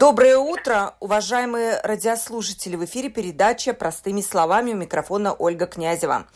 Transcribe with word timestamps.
Доброе 0.00 0.38
утро, 0.38 0.94
уважаемые 1.00 1.80
радиослушатели. 1.82 2.76
В 2.76 2.84
эфире 2.84 3.08
передача 3.08 3.74
«Простыми 3.74 4.20
словами» 4.20 4.72
у 4.72 4.76
микрофона 4.76 5.34
Ольга 5.34 5.66
Князева. 5.66 6.28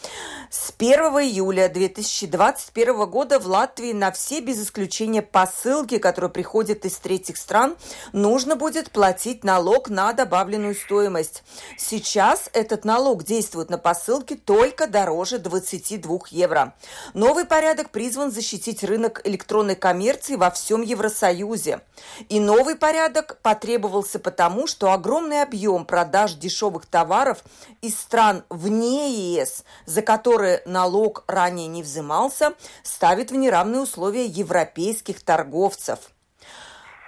С 0.50 0.74
1 0.76 0.98
июля 1.22 1.68
2021 1.68 3.06
года 3.08 3.38
в 3.38 3.46
Латвии 3.46 3.92
на 3.92 4.10
все 4.10 4.40
без 4.40 4.64
исключения 4.64 5.22
посылки, 5.22 5.98
которые 5.98 6.28
приходят 6.28 6.84
из 6.84 6.96
третьих 6.96 7.36
стран, 7.36 7.76
нужно 8.12 8.56
будет 8.56 8.90
платить 8.90 9.44
налог 9.44 9.88
на 9.88 10.12
добавленную 10.12 10.74
стоимость. 10.74 11.44
Сейчас 11.78 12.50
этот 12.54 12.84
налог 12.84 13.22
действует 13.22 13.70
на 13.70 13.78
посылки 13.78 14.34
только 14.34 14.88
дороже 14.88 15.38
22 15.38 16.18
евро. 16.30 16.74
Новый 17.14 17.44
порядок 17.44 17.90
призван 17.90 18.32
защитить 18.32 18.82
рынок 18.82 19.20
электронной 19.22 19.76
коммерции 19.76 20.34
во 20.34 20.50
всем 20.50 20.82
Евросоюзе. 20.82 21.80
И 22.28 22.40
новый 22.40 22.74
порядок 22.74 23.38
потребовался 23.52 24.18
потому, 24.18 24.66
что 24.66 24.92
огромный 24.92 25.42
объем 25.42 25.84
продаж 25.84 26.32
дешевых 26.32 26.86
товаров 26.86 27.44
из 27.82 28.00
стран 28.00 28.44
вне 28.48 29.10
ЕС, 29.36 29.64
за 29.84 30.00
которые 30.00 30.62
налог 30.64 31.24
ранее 31.26 31.66
не 31.66 31.82
взимался, 31.82 32.54
ставит 32.82 33.30
в 33.30 33.34
неравные 33.34 33.82
условия 33.82 34.24
европейских 34.24 35.22
торговцев. 35.22 35.98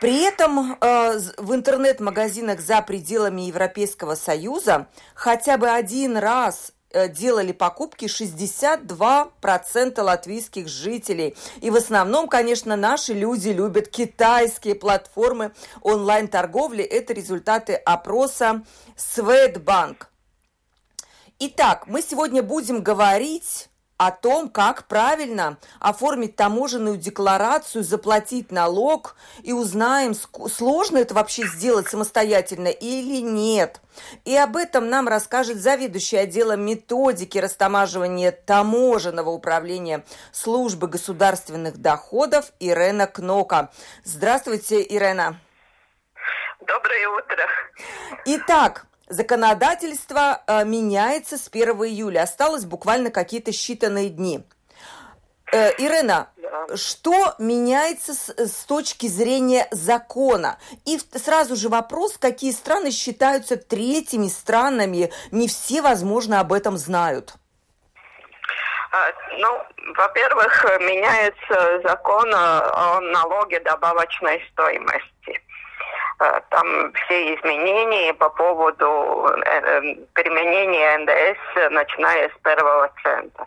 При 0.02 0.22
этом 0.22 0.76
э, 0.78 1.18
в 1.38 1.54
интернет-магазинах 1.54 2.60
за 2.60 2.82
пределами 2.82 3.42
Европейского 3.42 4.14
Союза 4.14 4.86
хотя 5.14 5.56
бы 5.56 5.70
один 5.70 6.18
раз 6.18 6.73
делали 7.10 7.52
покупки 7.52 8.06
62% 8.06 10.00
латвийских 10.00 10.68
жителей. 10.68 11.36
И 11.60 11.70
в 11.70 11.76
основном, 11.76 12.28
конечно, 12.28 12.76
наши 12.76 13.12
люди 13.12 13.48
любят 13.48 13.88
китайские 13.88 14.74
платформы 14.74 15.52
онлайн-торговли. 15.82 16.84
Это 16.84 17.12
результаты 17.12 17.74
опроса 17.74 18.62
Swedbank. 18.96 20.06
Итак, 21.40 21.86
мы 21.86 22.00
сегодня 22.00 22.42
будем 22.42 22.82
говорить 22.82 23.68
о 24.06 24.10
том, 24.10 24.48
как 24.48 24.86
правильно 24.86 25.58
оформить 25.80 26.36
таможенную 26.36 26.96
декларацию, 26.96 27.84
заплатить 27.84 28.50
налог 28.52 29.16
и 29.42 29.52
узнаем, 29.52 30.14
сложно 30.14 30.98
это 30.98 31.14
вообще 31.14 31.46
сделать 31.46 31.88
самостоятельно 31.88 32.68
или 32.68 33.20
нет. 33.20 33.80
И 34.24 34.36
об 34.36 34.56
этом 34.56 34.88
нам 34.88 35.08
расскажет 35.08 35.58
заведующий 35.58 36.16
отделом 36.16 36.64
методики 36.64 37.38
растамаживания 37.38 38.32
таможенного 38.32 39.30
управления 39.30 40.04
службы 40.32 40.88
государственных 40.88 41.78
доходов 41.78 42.52
Ирена 42.58 43.06
Кнока. 43.06 43.70
Здравствуйте, 44.04 44.82
Ирена. 44.82 45.38
Доброе 46.60 47.08
утро. 47.08 47.46
Итак, 48.24 48.86
Законодательство 49.08 50.42
э, 50.46 50.64
меняется 50.64 51.36
с 51.36 51.48
1 51.48 51.68
июля. 51.84 52.22
Осталось 52.22 52.64
буквально 52.64 53.10
какие-то 53.10 53.50
считанные 53.50 54.08
дни. 54.08 54.42
Э, 55.52 55.72
Ирена, 55.76 56.30
да. 56.36 56.76
что 56.76 57.34
меняется 57.38 58.14
с, 58.14 58.30
с 58.30 58.64
точки 58.64 59.06
зрения 59.06 59.68
закона? 59.70 60.58
И 60.86 60.98
сразу 60.98 61.54
же 61.54 61.68
вопрос, 61.68 62.16
какие 62.16 62.50
страны 62.52 62.90
считаются 62.90 63.56
третьими 63.58 64.28
странами? 64.28 65.12
Не 65.30 65.48
все, 65.48 65.82
возможно, 65.82 66.40
об 66.40 66.54
этом 66.54 66.78
знают. 66.78 67.34
А, 68.90 69.12
ну, 69.38 69.62
во-первых, 69.96 70.64
меняется 70.80 71.82
закон 71.86 72.32
о 72.34 73.00
налоге 73.00 73.60
добавочной 73.60 74.42
стоимости. 74.52 75.43
Э, 76.20 76.40
там 76.50 76.92
все 76.92 77.34
изменения 77.34 78.14
по 78.14 78.28
поводу 78.30 79.28
э, 79.44 79.60
э, 79.60 79.94
применения 80.14 80.98
НДС, 80.98 81.72
начиная 81.72 82.28
с 82.28 82.42
первого 82.42 82.90
цента. 83.02 83.46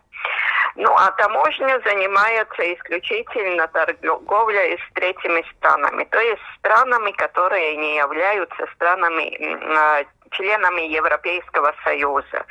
Ну, 0.75 0.94
а 0.95 1.11
таможня 1.11 1.79
занимается 1.85 2.73
исключительно 2.73 3.67
торговлей 3.69 4.77
с 4.77 4.94
третьими 4.94 5.44
странами, 5.57 6.03
то 6.11 6.19
есть 6.19 6.41
странами, 6.59 7.11
которые 7.13 7.77
не 7.77 7.97
являются 7.97 8.67
странами, 8.75 10.06
членами 10.31 10.81
Европейского 10.81 11.73
Союза. 11.83 12.45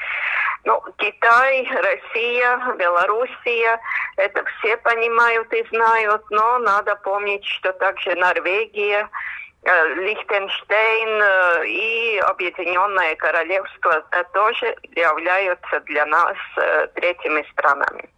Ну, 0.65 0.82
Китай, 0.97 1.69
Россия, 1.71 2.59
Белоруссия, 2.76 3.78
это 4.16 4.44
все 4.44 4.76
понимают 4.78 5.53
и 5.53 5.65
знают, 5.71 6.25
но 6.31 6.59
надо 6.59 6.97
помнить, 6.97 7.44
что 7.44 7.72
также 7.75 8.16
Норвегия, 8.16 9.09
Лихтенштейн 9.66 11.22
э, 11.22 11.66
и 11.66 12.19
Объединенное 12.19 13.16
Королевство 13.16 14.04
тоже 14.32 14.77
являются 14.94 15.81
для 15.81 16.06
нас 16.06 16.37
э, 16.56 16.87
третьими 16.94 17.44
странами. 17.53 18.09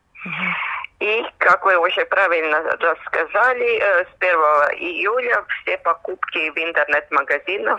И, 1.00 1.24
как 1.38 1.64
вы 1.64 1.76
уже 1.78 2.04
правильно 2.06 2.60
рассказали, 2.60 3.80
с 3.80 4.08
1 4.18 4.34
июля 4.80 5.44
все 5.48 5.78
покупки 5.78 6.50
в 6.50 6.58
интернет-магазинах 6.58 7.78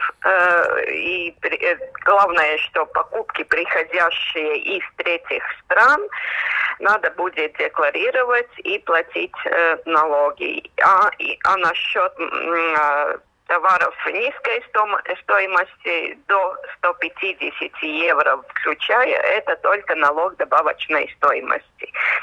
и 0.88 1.36
главное, 2.06 2.58
что 2.60 2.86
покупки, 2.86 3.44
приходящие 3.44 4.58
из 4.60 4.84
третьих 4.96 5.44
стран, 5.66 6.02
надо 6.80 7.12
будет 7.12 7.58
декларировать 7.58 8.58
и 8.60 8.80
платить 8.80 9.36
налоги. 9.86 10.64
А, 10.82 11.12
и, 11.18 11.38
а 11.44 11.58
насчет 11.58 12.14
товаров 13.50 13.96
низкой 14.06 14.64
стоимости 15.24 16.18
до 16.28 16.56
150 16.78 17.84
евро 17.84 18.42
включая, 18.54 19.18
это 19.38 19.56
только 19.58 19.96
налог 19.96 20.38
добавочной 20.38 21.12
стоимости. 21.18 21.66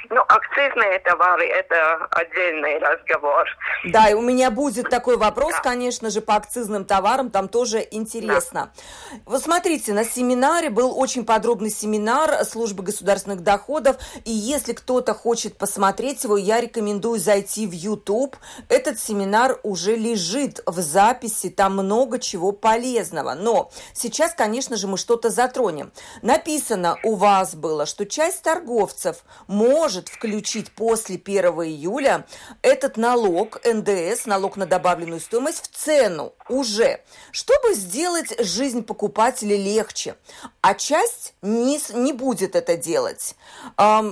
Ну, 0.09 0.21
акцизные 0.21 1.01
товары– 1.01 1.47
это 1.49 2.07
отдельный 2.13 2.79
разговор. 2.79 3.45
Да, 3.87 4.09
и 4.09 4.15
у 4.15 4.23
меня 4.23 4.53
будет 4.53 4.89
такой 4.89 5.17
вопрос, 5.17 5.55
да. 5.55 5.63
конечно 5.63 6.11
же, 6.11 6.21
по 6.21 6.37
акцизным 6.37 6.85
товарам, 6.85 7.31
там 7.31 7.49
тоже 7.49 7.85
интересно. 7.91 8.73
Да. 9.11 9.23
Вы 9.27 9.39
смотрите, 9.41 9.93
на 9.93 10.05
семинаре 10.05 10.71
был 10.71 10.97
очень 10.97 11.27
подробный 11.27 11.71
семинар 11.71 12.45
службы 12.45 12.85
государственных 12.85 13.43
доходов, 13.43 13.97
и 14.25 14.31
если 14.31 14.75
кто-то 14.75 15.13
хочет 15.13 15.59
посмотреть 15.59 16.23
его, 16.23 16.37
я 16.37 16.61
рекомендую 16.61 17.19
зайти 17.19 17.67
в 17.67 17.73
YouTube. 17.73 18.37
Этот 18.69 19.01
семинар 19.01 19.59
уже 19.65 19.97
лежит 19.97 20.61
в 20.67 20.79
записи 20.81 21.16
записи, 21.17 21.51
там 21.51 21.75
много 21.75 22.19
чего 22.19 22.53
полезного. 22.53 23.35
Но 23.35 23.71
сейчас, 23.93 24.33
конечно 24.35 24.77
же, 24.77 24.87
мы 24.87 24.99
что-то 24.99 25.31
затронем. 25.31 25.93
Написано 26.23 26.99
у 27.03 27.15
вас 27.15 27.55
было, 27.55 27.87
что 27.87 28.07
часть 28.07 28.43
торговцев 28.43 29.25
может 29.47 30.09
включить 30.09 30.73
после 30.73 31.17
1 31.17 31.45
июля 31.65 32.27
этот 32.63 32.97
налог, 32.97 33.61
НДС, 33.65 34.27
налог 34.27 34.57
на 34.57 34.67
добавленную 34.67 35.21
стоимость, 35.21 35.63
в 35.63 35.77
цену 35.77 36.35
уже, 36.49 37.01
чтобы 37.33 37.75
сделать 37.75 38.35
жизнь 38.45 38.83
покупателя 38.83 39.57
легче. 39.57 40.17
А 40.61 40.75
часть 40.75 41.35
не, 41.43 41.81
не 41.95 42.13
будет 42.13 42.57
это 42.57 42.77
делать. 42.77 43.35
А, 43.77 44.03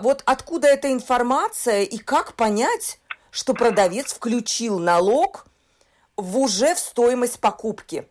вот 0.00 0.22
откуда 0.24 0.68
эта 0.68 0.92
информация 0.92 1.82
и 1.82 1.98
как 1.98 2.34
понять, 2.34 2.98
что 3.30 3.54
продавец 3.54 4.12
включил 4.12 4.78
налог 4.78 5.46
в 6.20 6.38
уже 6.38 6.74
в 6.74 6.78
стоимость 6.78 7.40
покупки? 7.40 8.06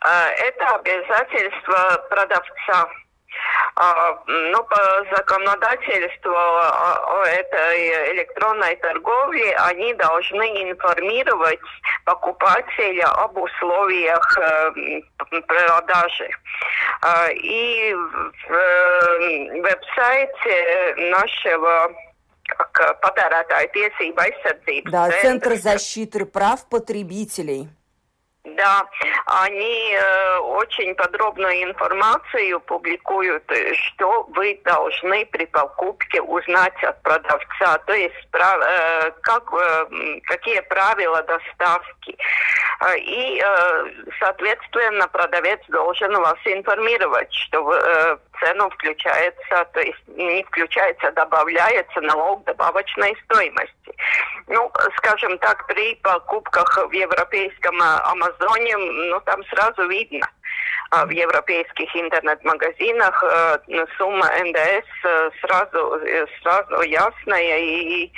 А, 0.00 0.28
это 0.28 0.74
обязательство 0.76 2.06
продавца. 2.08 2.88
А, 3.76 4.18
но 4.26 4.62
по 4.64 5.04
законодательству 5.14 6.34
о 6.34 7.24
этой 7.24 8.12
электронной 8.12 8.74
торговле 8.76 9.54
они 9.56 9.94
должны 9.94 10.70
информировать 10.70 11.60
покупателя 12.04 13.06
об 13.22 13.36
условиях 13.38 14.38
э, 14.38 15.00
продажи. 15.46 16.30
А, 17.02 17.28
и 17.30 17.94
в 17.94 18.32
э, 18.48 19.60
веб-сайте 19.60 20.94
нашего 21.10 21.92
как 22.48 23.00
patērētāju 23.02 23.72
tiesība 23.74 24.28
aizsardzības 24.28 24.92
Да, 24.92 25.08
Центр 25.22 25.56
защиты 25.56 26.24
прав 26.24 26.68
потребителей. 26.68 27.68
Да, 28.56 28.86
они 29.26 29.94
э, 29.94 30.38
очень 30.38 30.94
подробную 30.94 31.62
информацию 31.62 32.60
публикуют, 32.60 33.44
э, 33.50 33.74
что 33.74 34.24
вы 34.34 34.60
должны 34.64 35.26
при 35.26 35.44
покупке 35.44 36.22
узнать 36.22 36.82
от 36.82 37.02
продавца, 37.02 37.78
то 37.86 37.92
есть 37.92 38.30
прав, 38.30 38.58
э, 38.60 39.12
как, 39.22 39.52
э, 39.52 40.20
какие 40.24 40.60
правила 40.60 41.22
доставки, 41.22 42.16
И, 42.96 43.42
соответственно, 44.20 45.08
продавец 45.08 45.60
должен 45.68 46.14
вас 46.14 46.38
информировать, 46.44 47.32
что 47.32 48.18
цену 48.40 48.70
включается, 48.70 49.64
то 49.72 49.80
есть 49.80 49.98
не 50.08 50.42
включается, 50.44 51.12
добавляется 51.12 52.00
налог 52.00 52.44
добавочной 52.44 53.16
стоимости. 53.24 53.74
Ну, 54.46 54.70
скажем 54.96 55.38
так, 55.38 55.66
при 55.66 55.94
покупках 55.96 56.88
в 56.88 56.92
европейском 56.92 57.80
Амазоне, 57.80 58.76
ну, 58.76 59.20
там 59.20 59.44
сразу 59.46 59.86
видно, 59.88 60.28
а 60.90 61.04
в 61.04 61.10
европейских 61.10 61.94
интернет-магазинах 61.94 63.22
э, 63.22 63.58
сумма 63.98 64.26
НДС 64.42 64.86
э, 65.04 65.30
сразу, 65.42 65.96
э, 65.96 66.26
сразу 66.40 66.80
ясная, 66.82 67.58
и 67.58 68.10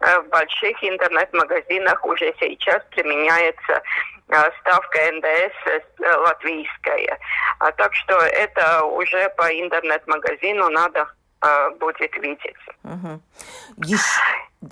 в 0.00 0.28
больших 0.30 0.82
интернет-магазинах 0.82 2.04
уже 2.04 2.34
сейчас 2.40 2.82
применяется 2.90 3.80
ставка 4.28 5.12
ндс 5.12 5.54
латвийская. 5.98 7.18
А 7.58 7.72
так 7.72 7.94
что 7.94 8.14
это 8.14 8.84
уже 8.84 9.30
по 9.36 9.48
интернет-магазину 9.48 10.68
надо 10.70 11.08
будет 11.78 12.16
видеть. 12.16 12.56
Угу. 12.82 13.20
Еще, 13.84 14.20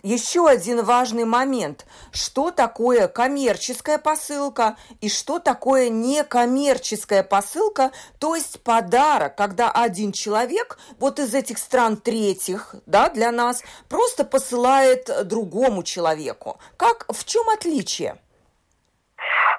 еще 0.03 0.49
один 0.49 0.83
важный 0.83 1.25
момент. 1.25 1.87
Что 2.13 2.51
такое 2.51 3.07
коммерческая 3.07 3.99
посылка 3.99 4.77
и 5.01 5.09
что 5.09 5.39
такое 5.39 5.89
некоммерческая 5.89 7.23
посылка, 7.23 7.93
то 8.19 8.35
есть 8.35 8.63
подарок, 8.65 9.37
когда 9.37 9.71
один 9.71 10.13
человек 10.13 10.79
вот 10.99 11.19
из 11.19 11.35
этих 11.35 11.59
стран 11.59 11.97
третьих, 11.97 12.75
да, 12.87 13.11
для 13.11 13.31
нас, 13.31 13.63
просто 13.89 14.25
посылает 14.25 15.11
другому 15.29 15.83
человеку. 15.83 16.59
Как, 16.77 17.05
в 17.09 17.25
чем 17.25 17.49
отличие? 17.51 18.17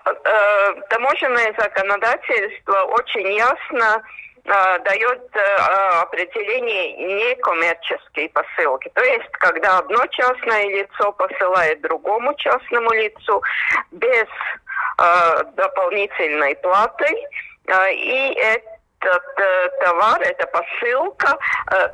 Э, 0.06 0.74
таможенное 0.90 1.54
законодательство 1.58 2.84
очень 2.84 3.32
ясно 3.34 4.04
Э, 4.48 4.78
дает 4.78 5.36
э, 5.36 5.56
определение 6.02 6.94
некоммерческие 6.94 8.30
посылки. 8.30 8.92
То 8.94 9.04
есть, 9.04 9.32
когда 9.32 9.80
одно 9.80 10.06
частное 10.06 10.70
лицо 10.70 11.12
посылает 11.14 11.82
другому 11.82 12.32
частному 12.36 12.92
лицу 12.94 13.42
без 13.92 14.28
дополнительной 15.58 16.56
платы, 16.56 17.14
и 17.92 18.60
этот 19.00 19.80
товар, 19.80 20.22
эта 20.22 20.48
посылка 20.48 21.38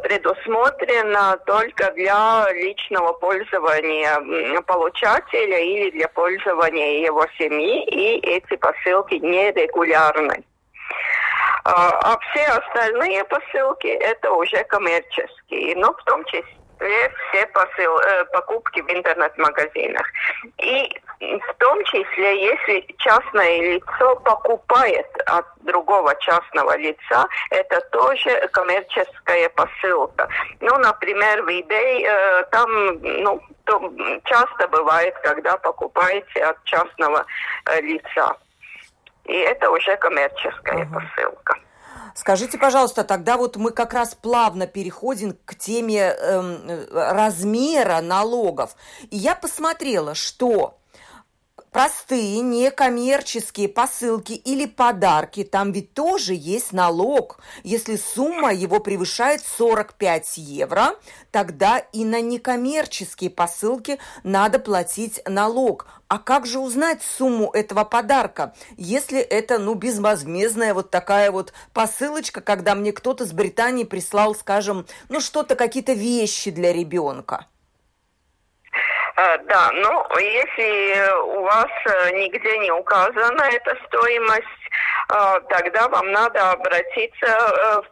предусмотрена 0.03 1.37
только 1.45 1.91
для 1.91 2.47
личного 2.53 3.13
пользования 3.13 4.61
получателя 4.61 5.59
или 5.59 5.91
для 5.91 6.07
пользования 6.07 7.05
его 7.05 7.25
семьи, 7.37 7.85
и 7.85 8.19
эти 8.25 8.55
посылки 8.55 9.15
нерегулярны. 9.15 10.43
А, 11.63 11.89
а 11.89 12.19
все 12.19 12.45
остальные 12.45 13.23
посылки 13.25 13.87
это 13.87 14.31
уже 14.31 14.63
коммерческие, 14.63 15.75
но 15.75 15.93
в 15.93 16.03
том 16.05 16.25
числе 16.25 16.43
все 17.29 17.45
посыл, 17.47 17.99
э, 17.99 18.25
покупки 18.33 18.81
в 18.81 18.89
интернет-магазинах. 18.89 20.07
И 20.57 20.99
в 21.21 21.53
том 21.59 21.83
числе, 21.85 22.43
если 22.43 22.85
частное 22.97 23.73
лицо 23.73 24.15
покупает 24.17 25.07
от 25.27 25.45
другого 25.61 26.15
частного 26.19 26.75
лица, 26.77 27.27
это 27.51 27.79
тоже 27.91 28.47
коммерческая 28.51 29.49
посылка. 29.49 30.27
Ну, 30.59 30.75
например, 30.77 31.43
в 31.43 31.47
eBay 31.47 32.05
э, 32.05 32.43
там 32.51 32.69
ну, 33.01 33.39
то 33.65 33.93
часто 34.25 34.67
бывает, 34.67 35.13
когда 35.21 35.57
покупаете 35.57 36.43
от 36.43 36.63
частного 36.63 37.25
э, 37.65 37.81
лица. 37.81 38.35
И 39.25 39.33
это 39.33 39.69
уже 39.69 39.95
коммерческая 39.97 40.85
uh-huh. 40.85 40.93
посылка. 40.93 41.55
Скажите, 42.15 42.57
пожалуйста, 42.57 43.03
тогда 43.03 43.37
вот 43.37 43.55
мы 43.55 43.71
как 43.71 43.93
раз 43.93 44.15
плавно 44.15 44.67
переходим 44.67 45.37
к 45.45 45.55
теме 45.55 46.01
эм, 46.01 46.87
размера 46.91 48.01
налогов. 48.01 48.71
И 49.11 49.15
я 49.15 49.35
посмотрела, 49.35 50.13
что 50.13 50.80
простые 51.71 52.41
некоммерческие 52.41 53.69
посылки 53.69 54.33
или 54.33 54.65
подарки, 54.65 55.43
там 55.43 55.71
ведь 55.71 55.93
тоже 55.93 56.33
есть 56.33 56.73
налог. 56.73 57.39
Если 57.63 57.95
сумма 57.95 58.53
его 58.53 58.79
превышает 58.79 59.41
45 59.41 60.37
евро, 60.37 60.95
тогда 61.31 61.77
и 61.79 62.03
на 62.03 62.21
некоммерческие 62.21 63.29
посылки 63.29 63.99
надо 64.23 64.59
платить 64.59 65.21
налог. 65.25 65.87
А 66.09 66.19
как 66.19 66.45
же 66.45 66.59
узнать 66.59 67.01
сумму 67.01 67.51
этого 67.51 67.85
подарка, 67.85 68.53
если 68.75 69.19
это, 69.19 69.59
ну, 69.59 69.75
безвозмездная 69.75 70.73
вот 70.73 70.91
такая 70.91 71.31
вот 71.31 71.53
посылочка, 71.71 72.41
когда 72.41 72.75
мне 72.75 72.91
кто-то 72.91 73.25
с 73.25 73.31
Британии 73.31 73.85
прислал, 73.85 74.35
скажем, 74.35 74.85
ну, 75.07 75.21
что-то, 75.21 75.55
какие-то 75.55 75.93
вещи 75.93 76.51
для 76.51 76.73
ребенка? 76.73 77.47
Э, 79.17 79.37
да, 79.39 79.71
ну, 79.73 80.05
если 80.19 81.11
у 81.23 81.41
вас 81.41 81.69
э, 81.85 82.11
нигде 82.11 82.57
не 82.59 82.71
указана 82.71 83.41
эта 83.51 83.77
стоимость, 83.87 84.45
э, 85.09 85.39
тогда 85.49 85.87
вам 85.89 86.11
надо 86.11 86.51
обратиться 86.51 87.83
в 87.83 87.85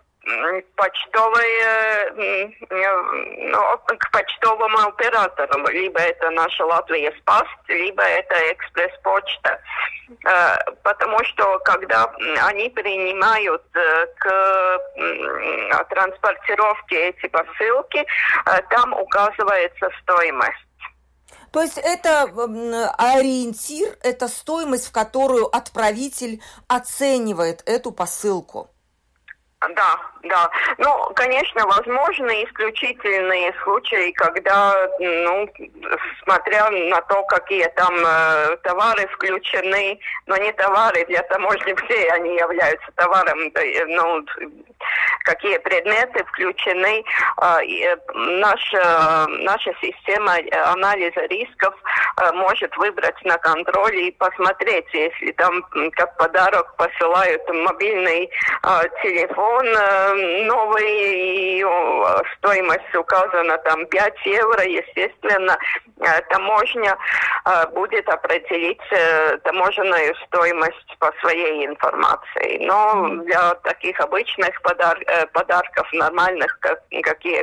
почтовые, 0.76 2.46
ну, 2.70 3.78
к 3.98 4.12
почтовому 4.12 4.78
оператору. 4.90 5.66
Либо 5.70 6.00
это 6.00 6.30
наша 6.30 6.66
Латвия 6.66 7.12
Спаст, 7.20 7.48
либо 7.68 8.04
это 8.04 8.36
экспресс-почта. 8.54 9.60
Потому 10.84 11.24
что 11.24 11.58
когда 11.60 12.12
они 12.46 12.70
принимают 12.70 13.64
к 14.20 14.80
транспортировке 15.90 17.10
эти 17.10 17.28
посылки, 17.28 18.06
там 18.70 18.94
указывается 18.94 19.90
стоимость. 20.04 20.69
То 21.52 21.62
есть 21.62 21.78
это 21.78 22.24
ориентир, 22.98 23.98
это 24.02 24.28
стоимость, 24.28 24.88
в 24.88 24.92
которую 24.92 25.54
отправитель 25.56 26.42
оценивает 26.68 27.64
эту 27.66 27.92
посылку. 27.92 28.70
Да, 29.68 30.00
да. 30.24 30.50
Ну, 30.78 31.12
конечно, 31.16 31.66
возможны 31.66 32.46
исключительные 32.46 33.54
случаи, 33.62 34.12
когда, 34.12 34.74
ну, 35.00 35.50
смотря 36.24 36.70
на 36.70 37.02
то, 37.02 37.22
какие 37.24 37.68
там 37.76 37.94
э, 37.94 38.56
товары 38.64 39.06
включены, 39.08 40.00
но 40.28 40.38
не 40.38 40.54
товары 40.54 41.06
для 41.08 41.24
таможни, 41.24 41.74
все 41.86 42.10
они 42.12 42.36
являются 42.38 42.90
товаром, 42.96 43.38
ну, 43.88 44.24
какие 45.26 45.58
предметы 45.58 46.24
включены. 46.24 47.04
Э, 47.42 47.60
э, 47.62 47.98
наша, 48.14 49.28
наша 49.28 49.74
система 49.82 50.38
анализа 50.72 51.26
рисков 51.26 51.76
э, 52.22 52.32
может 52.34 52.76
выбрать 52.78 53.22
на 53.26 53.38
контроле 53.38 54.08
и 54.08 54.12
посмотреть, 54.12 54.86
если 54.94 55.32
там 55.34 55.62
как 55.92 56.16
подарок 56.18 56.74
посылают 56.78 57.42
мобильный 57.50 58.30
э, 58.64 58.70
телефон, 59.04 59.49
он 59.50 59.66
э, 59.68 60.44
новый, 60.46 61.60
и 61.60 61.66
стоимость 62.38 62.96
указана 62.96 63.58
там 63.60 63.86
5 63.88 64.26
евро, 64.26 64.64
естественно, 64.64 65.58
э, 66.00 66.22
таможня 66.30 66.98
э, 67.46 67.68
будет 67.74 68.08
определить 68.10 68.82
таможенную 69.44 70.16
стоимость 70.28 70.98
по 71.00 71.12
своей 71.22 71.66
информации. 71.66 72.66
Но 72.66 73.08
для 73.24 73.56
таких 73.64 74.00
обычных 74.00 74.62
подар 74.62 74.98
подарков, 75.34 75.88
нормальных, 75.94 76.58
как, 76.60 76.82
какие 77.04 77.40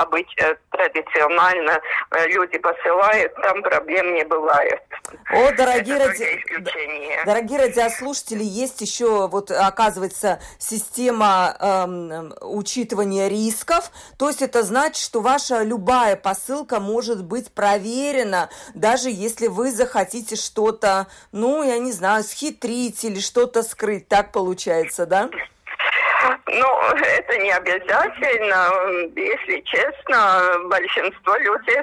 обычно 0.00 0.56
традиционно 0.80 1.80
люди 2.28 2.58
посылают, 2.58 3.34
там 3.34 3.62
проблем 3.62 4.14
не 4.14 4.24
бывает. 4.24 4.80
О, 5.30 5.52
дорогие, 5.52 5.98
ради... 5.98 7.24
дорогие 7.24 7.58
радиослушатели, 7.58 8.42
есть 8.42 8.80
еще, 8.80 9.28
вот 9.28 9.50
оказывается, 9.50 10.40
система 10.58 11.10
система 11.10 11.56
э, 11.58 12.30
учитывания 12.42 13.28
рисков. 13.28 13.90
То 14.16 14.28
есть 14.28 14.42
это 14.42 14.62
значит, 14.62 15.02
что 15.02 15.20
ваша 15.20 15.62
любая 15.62 16.16
посылка 16.16 16.80
может 16.80 17.24
быть 17.24 17.52
проверена, 17.52 18.50
даже 18.74 19.10
если 19.10 19.46
вы 19.46 19.72
захотите 19.72 20.36
что-то, 20.36 21.06
ну, 21.32 21.62
я 21.62 21.78
не 21.78 21.92
знаю, 21.92 22.24
схитрить 22.24 23.04
или 23.04 23.20
что-то 23.20 23.62
скрыть. 23.62 24.08
Так 24.08 24.32
получается, 24.32 25.06
да? 25.06 25.30
Ну, 26.52 26.80
это 26.96 27.38
не 27.38 27.50
обязательно. 27.50 29.10
Если 29.16 29.60
честно, 29.60 30.68
большинство 30.68 31.36
людей, 31.36 31.78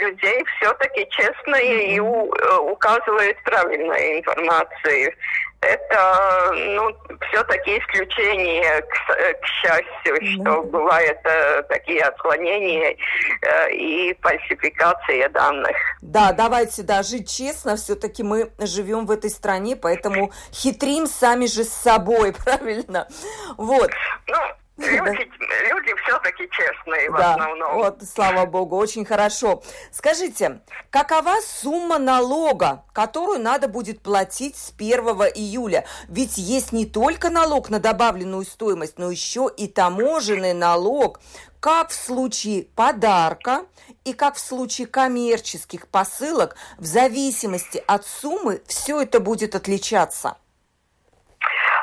людей 0.00 0.44
все-таки 0.56 1.06
честные 1.10 1.94
и 1.94 1.98
э, 1.98 2.56
указывают 2.58 3.36
правильную 3.44 4.18
информацию. 4.18 5.14
Это, 5.60 6.52
ну, 6.52 6.90
все-таки 7.28 7.78
исключение, 7.78 8.82
к, 8.82 9.40
к 9.40 9.46
счастью, 9.46 10.18
да. 10.20 10.52
что 10.52 10.62
бывают 10.64 11.18
э, 11.24 11.62
такие 11.64 12.02
отклонения 12.02 12.96
э, 13.42 13.72
и 13.72 14.16
фальсификация 14.20 15.28
данных. 15.30 15.76
Да, 16.02 16.32
давайте, 16.32 16.82
да, 16.82 17.02
жить 17.02 17.30
честно, 17.30 17.76
все-таки 17.76 18.22
мы 18.22 18.50
живем 18.58 19.06
в 19.06 19.10
этой 19.10 19.30
стране, 19.30 19.76
поэтому 19.76 20.32
хитрим 20.52 21.06
сами 21.06 21.46
же 21.46 21.64
с 21.64 21.72
собой, 21.72 22.32
правильно? 22.44 23.08
Вот. 23.56 23.90
Ну, 24.26 24.36
Люди, 24.78 25.30
люди 25.70 25.94
все-таки 26.04 26.48
честные 26.50 27.10
в 27.10 27.16
да, 27.16 27.34
основном. 27.34 27.74
Вот, 27.76 28.02
слава 28.02 28.44
богу, 28.44 28.76
очень 28.76 29.06
хорошо. 29.06 29.62
Скажите, 29.90 30.60
какова 30.90 31.40
сумма 31.40 31.98
налога, 31.98 32.84
которую 32.92 33.40
надо 33.40 33.68
будет 33.68 34.02
платить 34.02 34.56
с 34.56 34.72
1 34.76 34.98
июля? 35.34 35.86
Ведь 36.08 36.36
есть 36.36 36.72
не 36.72 36.84
только 36.84 37.30
налог 37.30 37.70
на 37.70 37.80
добавленную 37.80 38.44
стоимость, 38.44 38.98
но 38.98 39.10
еще 39.10 39.50
и 39.56 39.66
таможенный 39.66 40.52
налог, 40.52 41.20
как 41.58 41.88
в 41.88 41.94
случае 41.94 42.64
подарка 42.64 43.64
и 44.04 44.12
как 44.12 44.34
в 44.34 44.40
случае 44.40 44.86
коммерческих 44.86 45.88
посылок, 45.88 46.54
в 46.76 46.84
зависимости 46.84 47.82
от 47.86 48.04
суммы 48.06 48.60
все 48.66 49.00
это 49.00 49.20
будет 49.20 49.54
отличаться. 49.54 50.36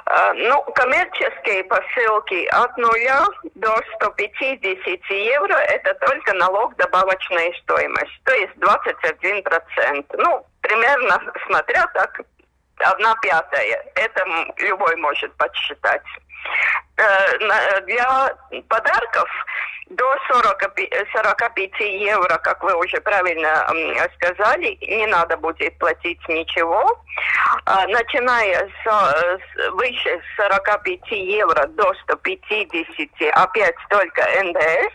Э, 0.05 0.33
ну, 0.33 0.61
коммерческие 0.75 1.63
посылки 1.63 2.45
от 2.47 2.77
нуля 2.77 3.25
до 3.55 3.75
150 3.95 5.09
евро– 5.09 5.55
это 5.69 5.93
только 6.05 6.33
налог 6.33 6.75
добавочной 6.75 7.53
стоимости, 7.63 8.19
то 8.25 8.33
есть 8.33 8.53
21%. 8.57 10.05
Ну, 10.17 10.45
примерно, 10.61 11.21
смотря 11.47 11.85
так, 11.93 12.21
одна 12.79 13.15
пятая. 13.21 13.83
Это 13.95 14.25
любой 14.57 14.95
может 14.97 15.35
подсчитать. 15.37 16.03
Э, 16.97 17.81
для 17.81 18.35
подарков 18.67 19.29
до 19.87 20.17
40, 20.27 20.61
45 21.13 21.79
евро, 21.79 22.37
как 22.37 22.63
вы 22.63 22.75
уже 22.75 22.99
правильно 23.01 23.67
сказали, 24.15 24.77
не 24.81 25.07
надо 25.07 25.37
будет 25.37 25.77
платить 25.77 26.19
ничего. 26.27 26.99
А, 27.65 27.85
начиная 27.87 28.69
с, 28.83 29.71
выше 29.71 30.21
45 30.37 31.11
евро 31.11 31.67
до 31.67 31.93
150, 32.03 33.09
опять 33.33 33.75
только 33.89 34.21
НДС. 34.43 34.93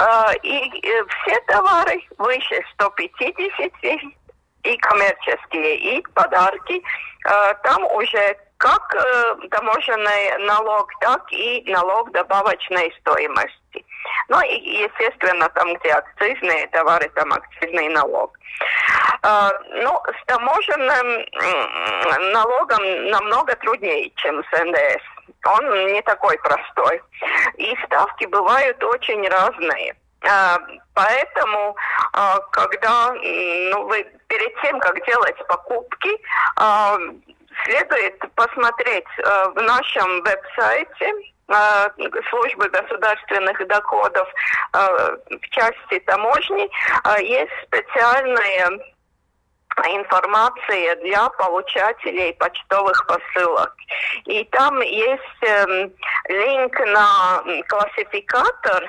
А, 0.00 0.32
и 0.42 0.86
э, 0.86 1.04
все 1.06 1.40
товары 1.48 2.00
выше 2.18 2.62
150 2.74 3.72
и 4.64 4.76
коммерческие, 4.76 5.76
и 5.76 6.02
подарки, 6.14 6.82
а, 7.24 7.54
там 7.54 7.84
уже 7.94 8.36
как 8.58 8.94
э, 8.94 9.48
таможенный 9.50 10.38
налог, 10.46 10.90
так 11.00 11.32
и 11.32 11.62
налог 11.68 12.10
добавочной 12.10 12.92
стоимости. 13.00 13.84
Ну 14.28 14.40
и, 14.42 14.82
естественно, 14.82 15.48
там, 15.50 15.74
где 15.74 15.92
акцизные 15.92 16.66
товары, 16.68 17.08
там 17.14 17.32
акцизный 17.32 17.88
налог. 17.90 18.36
Э, 19.22 19.50
ну, 19.70 20.02
с 20.06 20.26
таможенным 20.26 21.06
э, 21.06 22.32
налогом 22.32 23.10
намного 23.10 23.54
труднее, 23.56 24.10
чем 24.16 24.42
с 24.42 24.64
НДС. 24.64 25.04
Он 25.46 25.86
не 25.92 26.02
такой 26.02 26.36
простой. 26.38 27.00
И 27.58 27.76
ставки 27.84 28.26
бывают 28.26 28.82
очень 28.82 29.26
разные. 29.28 29.94
Uh, 30.24 30.58
поэтому, 30.94 31.76
uh, 32.12 32.40
когда 32.50 33.12
ну, 33.12 33.86
вы 33.86 34.04
перед 34.26 34.60
тем, 34.62 34.80
как 34.80 35.06
делать 35.06 35.36
покупки, 35.46 36.10
uh, 36.58 37.20
следует 37.64 38.18
посмотреть 38.34 39.04
э, 39.18 39.48
в 39.50 39.62
нашем 39.62 40.22
веб-сайте 40.22 41.12
службы 42.30 42.68
государственных 42.68 43.66
доходов 43.66 44.28
в 44.72 45.48
части 45.50 45.98
таможни 46.06 46.70
есть 47.20 47.52
специальные 47.66 48.94
информация 49.86 50.96
для 50.96 51.28
получателей 51.30 52.34
почтовых 52.34 53.06
посылок. 53.06 53.74
И 54.26 54.44
там 54.44 54.80
есть 54.80 55.22
э, 55.42 55.88
линк 56.28 56.80
на 56.80 57.42
классификатор, 57.68 58.84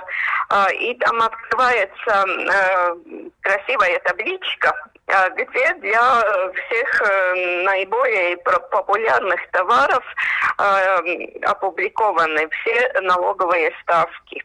э, 0.50 0.74
и 0.76 0.96
там 0.96 1.22
открывается 1.22 2.26
э, 2.28 2.96
красивая 3.42 4.00
табличка, 4.00 4.74
э, 5.08 5.30
где 5.36 5.74
для 5.76 6.22
всех 6.54 7.02
э, 7.02 7.64
наиболее 7.64 8.38
популярных 8.38 9.40
товаров 9.52 10.04
э, 10.58 11.40
опубликованы 11.44 12.50
все 12.50 13.02
налоговые 13.02 13.72
ставки. 13.84 14.44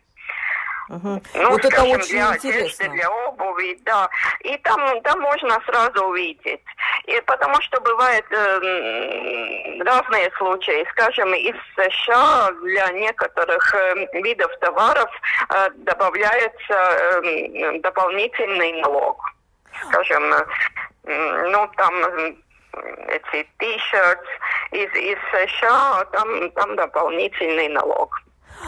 Угу. 0.88 1.22
Ну, 1.34 1.50
вот 1.50 1.64
скажем, 1.64 1.86
это 1.86 1.98
очень 1.98 2.08
для 2.10 2.34
интересно. 2.34 2.84
одежды, 2.84 2.88
для 2.90 3.10
обуви, 3.10 3.78
да. 3.84 4.08
И 4.40 4.56
там, 4.58 5.00
там 5.02 5.20
можно 5.20 5.60
сразу 5.66 6.04
увидеть. 6.04 6.60
И 7.04 7.20
потому 7.22 7.60
что 7.62 7.80
бывают 7.80 8.26
э, 8.30 9.82
разные 9.82 10.30
случаи. 10.36 10.86
Скажем, 10.90 11.32
из 11.34 11.56
США 11.76 12.50
для 12.62 12.88
некоторых 12.92 13.74
э, 13.74 14.20
видов 14.20 14.50
товаров 14.60 15.10
э, 15.50 15.70
добавляется 15.76 16.74
э, 16.74 17.78
дополнительный 17.80 18.72
налог. 18.82 19.22
Скажем, 19.88 20.22
э, 20.32 21.48
ну 21.50 21.70
там 21.76 21.94
эти 23.08 23.46
t-shirts 23.58 24.26
из, 24.72 24.92
из 24.94 25.18
США, 25.30 26.04
там, 26.12 26.50
там 26.50 26.76
дополнительный 26.76 27.68
налог. 27.68 28.20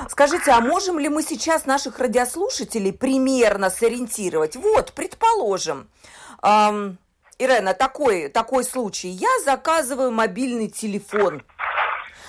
Скажите, 0.09 0.51
а 0.51 0.61
можем 0.61 0.99
ли 0.99 1.09
мы 1.09 1.23
сейчас 1.23 1.67
наших 1.67 1.99
радиослушателей 1.99 2.93
примерно 2.93 3.71
сориентировать? 3.71 4.57
Вот, 4.57 4.93
предположим, 4.93 5.89
эм, 6.43 6.99
Ирена, 7.39 7.75
такой, 7.75 8.29
такой 8.29 8.65
случай. 8.65 9.09
Я 9.09 9.29
заказываю 9.45 10.11
мобильный 10.11 10.69
телефон– 10.69 11.43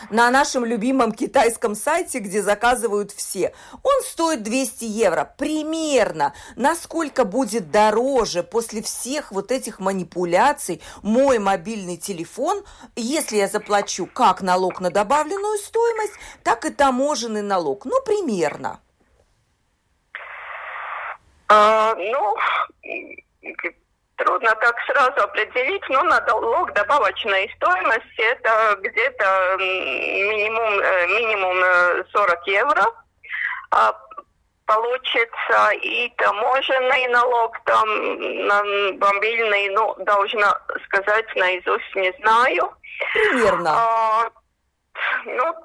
на 0.10 0.30
нашем 0.32 0.66
любимом 0.66 1.12
китайском 1.12 1.76
сайте, 1.76 2.20
где 2.20 2.42
заказывают 2.42 3.12
все. 3.12 3.54
Он 3.84 4.04
стоит 4.04 4.44
200 4.44 4.86
евро. 4.86 5.34
Примерно. 5.38 6.34
Насколько 6.56 7.26
будет 7.26 7.72
дороже 7.72 8.44
после 8.44 8.82
всех 8.82 9.32
вот 9.32 9.52
этих 9.52 9.80
манипуляций 9.80 10.82
мой 11.02 11.40
мобильный 11.40 11.98
телефон, 11.98 12.64
если 12.96 13.38
я 13.38 13.48
заплачу 13.48 14.06
как 14.06 14.42
налог 14.42 14.80
на 14.82 14.90
добавленную 14.90 15.58
стоимость, 15.58 16.14
так 16.44 16.66
и 16.66 16.70
таможенный 16.70 17.42
налог. 17.42 17.86
Ну, 17.86 18.02
примерно. 18.02 18.80
А, 21.50 21.96
ну, 21.96 22.36
Трудно 24.28 24.54
так 24.56 24.76
сразу 24.88 25.24
определить, 25.24 25.88
но 25.88 26.04
налог 26.04 26.74
добавочной 26.74 27.50
стоимости 27.56 28.20
это 28.20 28.78
где-то 28.82 29.56
минимум, 29.58 30.80
э, 30.82 31.08
минимум 31.08 32.04
40 32.12 32.48
э, 32.48 32.52
евро. 32.52 32.86
А 33.72 33.96
получится 34.66 35.72
и 35.82 36.10
таможенный 36.18 37.08
налог 37.08 37.58
там 37.64 37.88
на 38.48 38.64
мобильный, 39.00 39.70
ну, 39.70 39.96
должна 40.00 40.60
сказать 40.88 41.34
наизусть, 41.38 41.96
не 41.96 42.12
знаю. 42.20 42.74
Примерно. 43.14 43.70
А, 43.70 44.30
ну, 45.24 45.56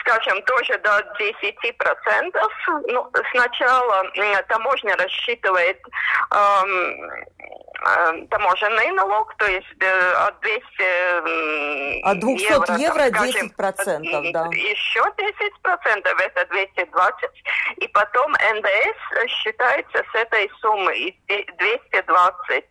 скажем, 0.00 0.40
тоже 0.42 0.78
до 0.78 1.00
10%. 1.18 2.48
Ну, 2.86 3.10
сначала 3.32 4.04
таможня 4.48 4.96
рассчитывает 4.96 5.80
эм, 6.30 7.10
таможенный 8.30 8.90
налог, 8.92 9.34
то 9.36 9.46
есть 9.46 9.66
э, 9.80 10.12
от 10.26 10.40
200 10.40 12.02
От 12.04 12.18
200 12.20 12.42
евро, 12.42 12.76
евро 12.78 13.10
там, 13.10 13.24
10%, 13.24 13.50
скажем, 13.58 14.32
да. 14.32 14.46
Еще 14.52 15.00
10%, 15.00 16.22
это 16.24 16.46
220. 16.50 17.30
И 17.76 17.88
потом 17.88 18.32
НДС 18.32 19.28
считается 19.28 20.04
с 20.12 20.14
этой 20.14 20.50
суммы 20.60 21.14
220. 21.28 22.64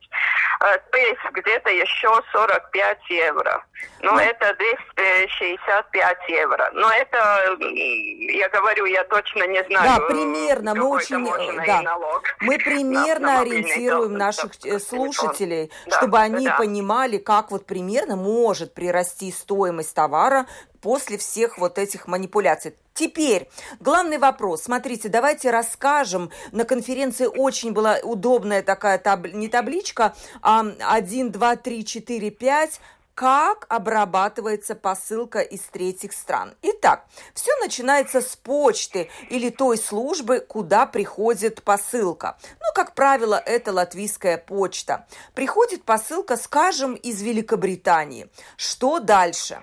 Э, 0.63 0.77
то 0.91 0.98
есть 0.98 1.22
где-то 1.32 1.70
еще 1.70 2.10
45 2.32 3.10
евро. 3.10 3.63
Ну, 4.01 4.18
это 4.18 4.56
265 4.96 6.18
евро. 6.30 6.70
Но 6.74 6.91
это, 6.91 7.58
я 7.60 8.50
говорю, 8.50 8.86
я 8.86 9.03
точно 9.06 9.48
не 9.48 9.63
знаю. 9.65 10.00
Да, 10.00 10.06
примерно. 10.08 10.75
Мы 10.75 10.88
очень, 10.88 11.25
да. 11.65 11.82
налог 11.82 12.24
мы 12.41 12.58
примерно 12.58 13.27
на, 13.27 13.34
на 13.36 13.41
ориентируем 13.41 14.13
наших 14.13 14.51
э, 14.65 14.80
слушателей, 15.05 15.72
да, 15.86 15.98
чтобы 15.98 16.20
они 16.20 16.46
да. 16.46 16.58
понимали, 16.58 17.17
как 17.17 17.51
вот 17.51 17.65
примерно 17.65 18.15
может 18.15 18.74
прирасти 18.74 19.31
стоимость 19.31 19.93
товара 19.93 20.48
после 20.81 21.17
всех 21.17 21.58
вот 21.58 21.77
этих 21.77 22.08
манипуляций. 22.08 22.75
Теперь 22.93 23.50
главный 23.79 24.17
вопрос. 24.17 24.63
Смотрите, 24.63 25.08
давайте 25.08 25.51
расскажем. 25.51 26.29
На 26.51 26.65
конференции 26.65 27.25
очень 27.25 27.72
была 27.72 27.98
удобная 28.03 28.62
такая 28.62 28.98
таб... 28.98 29.27
не 29.34 29.48
табличка, 29.48 30.13
а 30.41 30.65
1, 30.89 31.31
2, 31.31 31.55
3, 31.55 31.86
4, 31.86 32.31
5 32.31 32.81
как 33.22 33.68
обрабатывается 33.70 34.74
посылка 34.74 35.42
из 35.42 35.62
третьих 35.62 36.12
стран. 36.12 36.56
Итак, 36.63 37.06
все 37.36 37.56
начинается 37.62 38.20
с 38.20 38.36
почты 38.36 39.12
или 39.30 39.51
той 39.51 39.78
службы, 39.78 40.40
куда 40.40 40.88
приходит 40.88 41.63
посылка. 41.63 42.36
Ну, 42.60 42.66
как 42.74 42.96
правило, 42.96 43.36
это 43.36 43.74
латвийская 43.74 44.40
почта. 44.40 45.06
Приходит 45.36 45.86
посылка, 45.86 46.36
скажем, 46.36 46.96
из 46.96 47.22
Великобритании. 47.22 48.28
Что 48.58 48.98
дальше? 49.00 49.62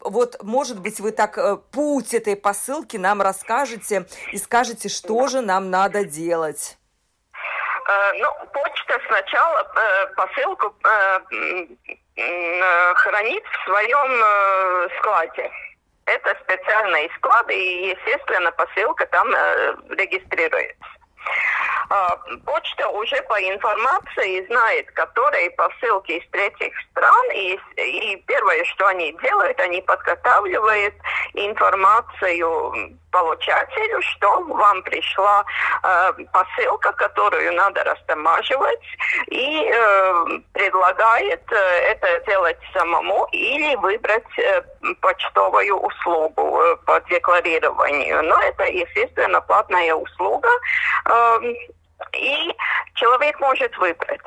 вот, 0.00 0.42
может 0.42 0.78
быть, 0.78 1.00
вы 1.00 1.10
так 1.10 1.38
э, 1.38 1.56
путь 1.56 2.12
этой 2.12 2.36
посылки 2.36 2.98
нам 2.98 3.22
расскажете 3.22 4.06
и 4.32 4.36
скажете, 4.36 4.90
что 4.90 5.28
же 5.28 5.40
нам 5.40 5.70
надо 5.70 6.04
делать. 6.04 6.76
Э, 7.88 8.12
ну, 8.18 8.28
почта 8.52 9.00
сначала 9.08 9.60
э, 9.62 10.06
посылку 10.14 10.74
хранит 12.96 13.44
в 13.44 13.64
своем 13.64 14.90
складе. 14.98 15.50
Это 16.06 16.36
специальные 16.42 17.10
склады, 17.16 17.54
и, 17.54 17.90
естественно, 17.90 18.50
посылка 18.52 19.06
там 19.06 19.28
регистрируется. 19.90 20.84
А, 21.90 22.16
почта 22.44 22.88
уже 22.88 23.16
по 23.22 23.40
информации 23.40 24.44
знает, 24.46 24.90
которые 24.92 25.50
посылки 25.52 26.12
из 26.12 26.30
третьих 26.30 26.72
стран, 26.90 27.30
и, 27.34 27.58
и 27.76 28.16
первое, 28.26 28.62
что 28.64 28.86
они 28.88 29.12
делают, 29.22 29.58
они 29.60 29.80
подготавливают 29.80 30.94
информацию 31.32 32.98
получателю, 33.10 34.02
что 34.02 34.42
вам 34.44 34.82
пришла 34.82 35.44
э, 35.82 36.12
посылка, 36.32 36.92
которую 36.92 37.54
надо 37.54 37.84
растамаживать, 37.84 38.80
и 39.28 39.64
э, 39.64 40.24
предлагает 40.52 41.42
э, 41.50 41.56
это 41.56 42.24
делать 42.26 42.58
самому 42.74 43.26
или 43.32 43.74
выбрать 43.76 44.38
э, 44.38 44.62
почтовую 45.00 45.76
услугу 45.76 46.60
э, 46.60 46.76
по 46.84 47.00
декларированию. 47.08 48.22
Но 48.24 48.38
это, 48.40 48.64
естественно, 48.64 49.40
платная 49.40 49.94
услуга. 49.94 50.48
Э, 51.06 51.17
и 52.12 52.56
человек 52.94 53.38
может 53.40 53.76
выбрать. 53.78 54.20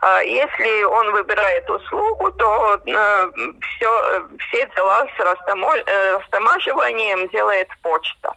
А, 0.00 0.20
если 0.20 0.84
он 0.84 1.12
выбирает 1.12 1.68
услугу, 1.68 2.30
то 2.32 2.80
э, 2.86 3.30
все, 3.60 4.28
все 4.38 4.66
дела 4.76 5.06
с 5.16 5.20
э, 5.20 6.16
растамаживанием 6.18 7.28
делает 7.28 7.68
почта. 7.82 8.32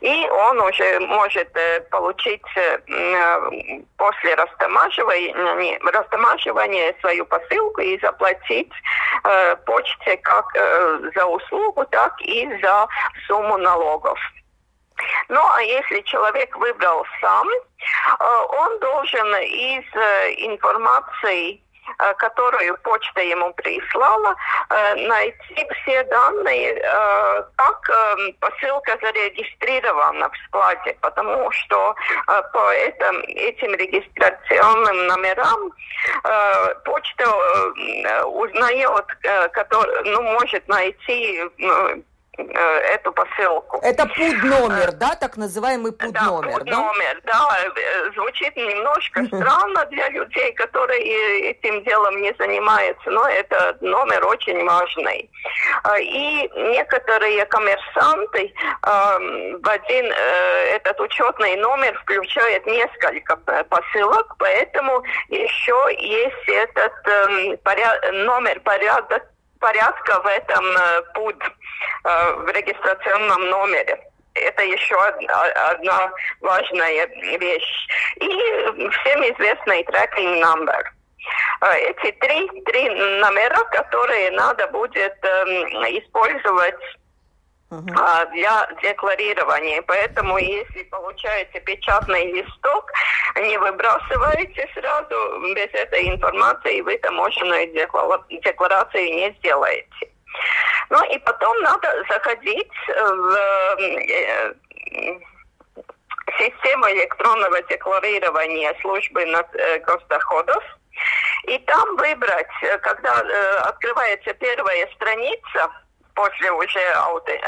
И 0.00 0.28
он 0.28 0.60
уже 0.60 1.00
может 1.00 1.48
э, 1.56 1.80
получить 1.90 2.42
после 3.96 4.34
растамаживания, 4.34 5.78
растамаживания 5.92 6.94
свою 7.00 7.24
посылку 7.26 7.80
и 7.80 7.98
заплатить 8.00 8.72
почте 9.64 10.16
как 10.18 10.46
за 11.14 11.24
услугу, 11.24 11.84
так 11.90 12.20
и 12.20 12.46
за 12.60 12.86
сумму 13.26 13.56
налогов. 13.56 14.18
Ну, 15.28 15.40
а 15.54 15.62
если 15.62 16.00
человек 16.02 16.56
выбрал 16.56 17.04
сам, 17.20 17.48
э, 17.48 18.24
он 18.58 18.78
должен 18.78 19.26
из 19.36 19.84
э, 19.94 20.34
информации 20.38 21.60
э, 21.98 22.14
которую 22.14 22.76
почта 22.78 23.20
ему 23.20 23.52
прислала, 23.54 24.34
найти 24.96 25.68
все 25.82 26.02
данные, 26.04 26.74
как 27.56 27.90
посылка 28.40 28.98
зарегистрирована 29.02 30.30
в 30.30 30.36
складе, 30.46 30.96
потому 31.02 31.50
что 31.50 31.94
по 32.26 32.72
этим, 32.72 33.20
этим 33.28 33.74
регистрационным 33.74 35.06
номерам 35.06 35.72
почта 36.84 38.24
узнает, 38.24 39.06
который, 39.52 40.10
ну, 40.10 40.22
может 40.22 40.66
найти 40.68 41.42
эту 42.36 43.12
посылку. 43.12 43.80
Это 43.82 44.06
пуд 44.06 44.42
номер, 44.42 44.92
да, 44.92 45.14
так 45.14 45.36
называемый 45.36 45.92
пуд 45.92 46.14
номер, 46.14 46.64
да? 46.64 46.76
номер, 46.76 47.20
да, 47.24 47.48
э, 47.64 48.10
звучит 48.14 48.56
немножко 48.56 49.24
странно 49.26 49.84
для 49.86 50.08
людей, 50.10 50.52
которые 50.52 51.50
этим 51.50 51.82
делом 51.84 52.20
не 52.22 52.34
занимаются, 52.38 53.10
но 53.10 53.26
это 53.28 53.76
номер 53.80 54.26
очень 54.26 54.64
важный. 54.64 55.30
А, 55.82 55.98
и 55.98 56.48
некоторые 56.72 57.44
коммерсанты 57.46 58.52
в 58.82 59.68
один 59.68 60.06
э, 60.06 60.76
этот 60.76 61.00
учетный 61.00 61.56
номер 61.56 61.98
включают 62.00 62.66
несколько 62.66 63.36
посылок, 63.36 64.34
поэтому 64.38 65.02
еще 65.28 65.76
есть 65.98 66.48
этот 66.48 66.92
эм, 67.06 68.24
номер 68.24 68.60
порядок 68.60 69.22
порядка 69.60 70.20
в 70.20 70.26
этом 70.26 70.64
пуд 71.14 71.36
Э, 72.04 72.32
в 72.34 72.48
регистрационном 72.48 73.48
номере. 73.48 73.98
Это 74.34 74.62
еще 74.62 74.94
одна, 74.96 76.12
важная 76.40 77.06
вещь. 77.38 77.88
И 78.16 78.26
всем 78.26 79.22
известный 79.22 79.82
tracking 79.84 80.42
number. 80.42 80.82
Э, 81.62 81.76
эти 81.78 82.12
три, 82.12 82.46
три 82.66 82.90
номера, 82.90 83.64
которые 83.70 84.32
надо 84.32 84.66
будет 84.68 85.16
э, 85.22 85.44
использовать 85.98 86.80
uh-huh. 87.80 88.30
для 88.32 88.68
декларирования. 88.82 89.82
Поэтому, 89.82 90.38
если 90.38 90.82
получаете 90.84 91.60
печатный 91.60 92.32
листок, 92.32 92.90
не 93.36 93.58
выбрасывайте 93.58 94.68
сразу 94.74 95.54
без 95.54 95.68
этой 95.72 96.08
информации, 96.08 96.80
вы 96.80 96.98
таможенную 96.98 97.66
декларацию 98.28 99.04
не 99.04 99.34
сделаете. 99.38 100.10
Ну 100.90 101.02
и 101.10 101.18
потом 101.18 101.58
надо 101.62 102.04
заходить 102.08 102.70
в 102.88 103.36
э, 103.78 104.54
систему 106.38 106.86
электронного 106.90 107.62
декларирования 107.62 108.74
службы 108.80 109.22
э, 109.22 109.78
госдоходов. 109.80 110.62
И 111.44 111.58
там 111.58 111.96
выбрать, 111.96 112.46
э, 112.62 112.78
когда 112.78 113.12
открывается 113.64 114.34
первая 114.34 114.88
страница 114.94 115.70
после 116.14 116.50
уже 116.52 116.80
ауте, 116.94 117.40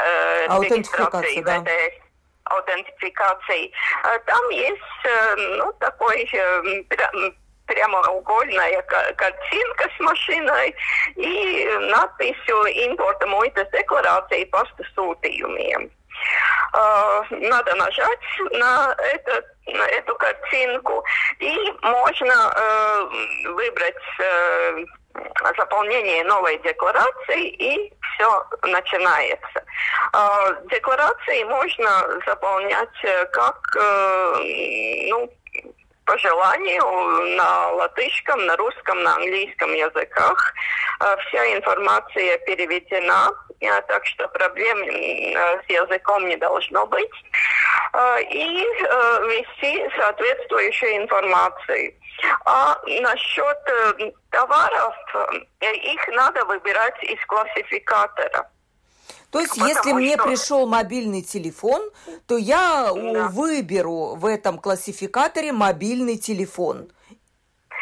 регистрации 0.59 1.41
да. 1.41 1.63
аутентификации, 2.45 3.71
там 4.25 4.49
есть 4.49 4.81
ну, 5.57 5.73
такой 5.79 6.29
прямоугольная 7.65 8.81
картинка 8.81 9.89
с 9.95 9.99
машиной 9.99 10.75
и 11.15 11.67
надписью 11.91 12.63
«Импорта 12.87 13.27
muitas 13.27 13.67
deklarācija 13.75 14.47
pasta 14.51 14.87
sūtījumiem». 14.95 15.91
Uh, 16.73 17.23
надо 17.29 17.75
нажать 17.75 18.19
на, 18.51 18.95
этот, 19.13 19.45
на 19.67 19.83
эту 19.83 20.15
картинку 20.15 21.03
и 21.39 21.55
можно 21.81 22.51
выбрать 23.45 23.95
заполнение 25.57 26.23
новой 26.23 26.57
декларации 26.59 27.47
и 27.49 27.93
все 28.01 28.45
начинается. 28.63 29.63
Декларации 30.71 31.43
можно 31.43 32.21
заполнять 32.25 32.89
как 33.31 33.59
ну, 33.75 35.29
по 36.07 36.17
желанию 36.17 37.35
на 37.35 37.71
латышском, 37.73 38.45
на 38.45 38.55
русском, 38.55 39.03
на 39.03 39.15
английском 39.15 39.73
языках. 39.73 40.53
Э, 41.01 41.15
вся 41.27 41.55
информация 41.55 42.37
переведена, 42.39 43.31
э, 43.59 43.81
так 43.87 44.05
что 44.05 44.27
проблем 44.29 44.77
э, 44.79 45.61
с 45.63 45.69
языком 45.69 46.27
не 46.27 46.37
должно 46.37 46.87
быть. 46.87 47.11
И 48.29 48.65
вести 49.27 49.89
соответствующую 49.97 50.97
информацию. 50.97 51.93
А 52.45 52.79
насчет 52.85 54.13
товаров, 54.29 54.95
их 55.61 56.07
надо 56.15 56.45
выбирать 56.45 57.03
из 57.03 57.23
классификатора. 57.25 58.49
То 59.31 59.39
есть, 59.39 59.51
Потому 59.51 59.69
если 59.69 59.93
мне 59.93 60.17
пришел 60.17 60.67
мобильный 60.67 61.21
телефон, 61.21 61.81
то 62.27 62.37
я 62.37 62.91
да. 62.93 63.27
выберу 63.27 64.15
в 64.15 64.25
этом 64.25 64.57
классификаторе 64.57 65.51
мобильный 65.51 66.17
телефон. 66.17 66.89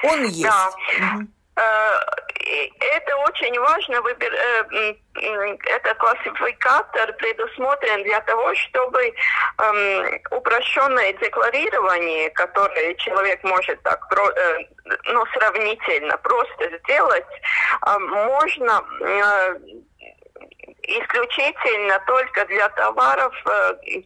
Он 0.04 0.24
есть. 0.26 0.42
Да. 0.42 0.70
Угу. 1.16 1.28
Это 1.56 3.16
очень 3.18 3.60
важно. 3.60 3.96
Э, 3.96 4.94
этот 5.66 5.98
классификатор 5.98 7.14
предусмотрен 7.14 8.04
для 8.04 8.20
того, 8.22 8.54
чтобы 8.56 9.02
эм, 9.02 10.22
упрощенное 10.32 11.14
декларирование, 11.14 12.30
которое 12.32 12.94
человек 12.96 13.42
может 13.44 13.82
так 13.84 14.00
э, 14.12 14.58
ну, 15.06 15.26
сравнительно 15.28 16.18
просто 16.18 16.78
сделать, 16.84 17.26
э, 17.88 17.98
можно 18.00 18.84
исключительно 20.88 22.02
только 22.08 22.46
для 22.46 22.70
товаров, 22.70 23.34
э, 23.46 24.02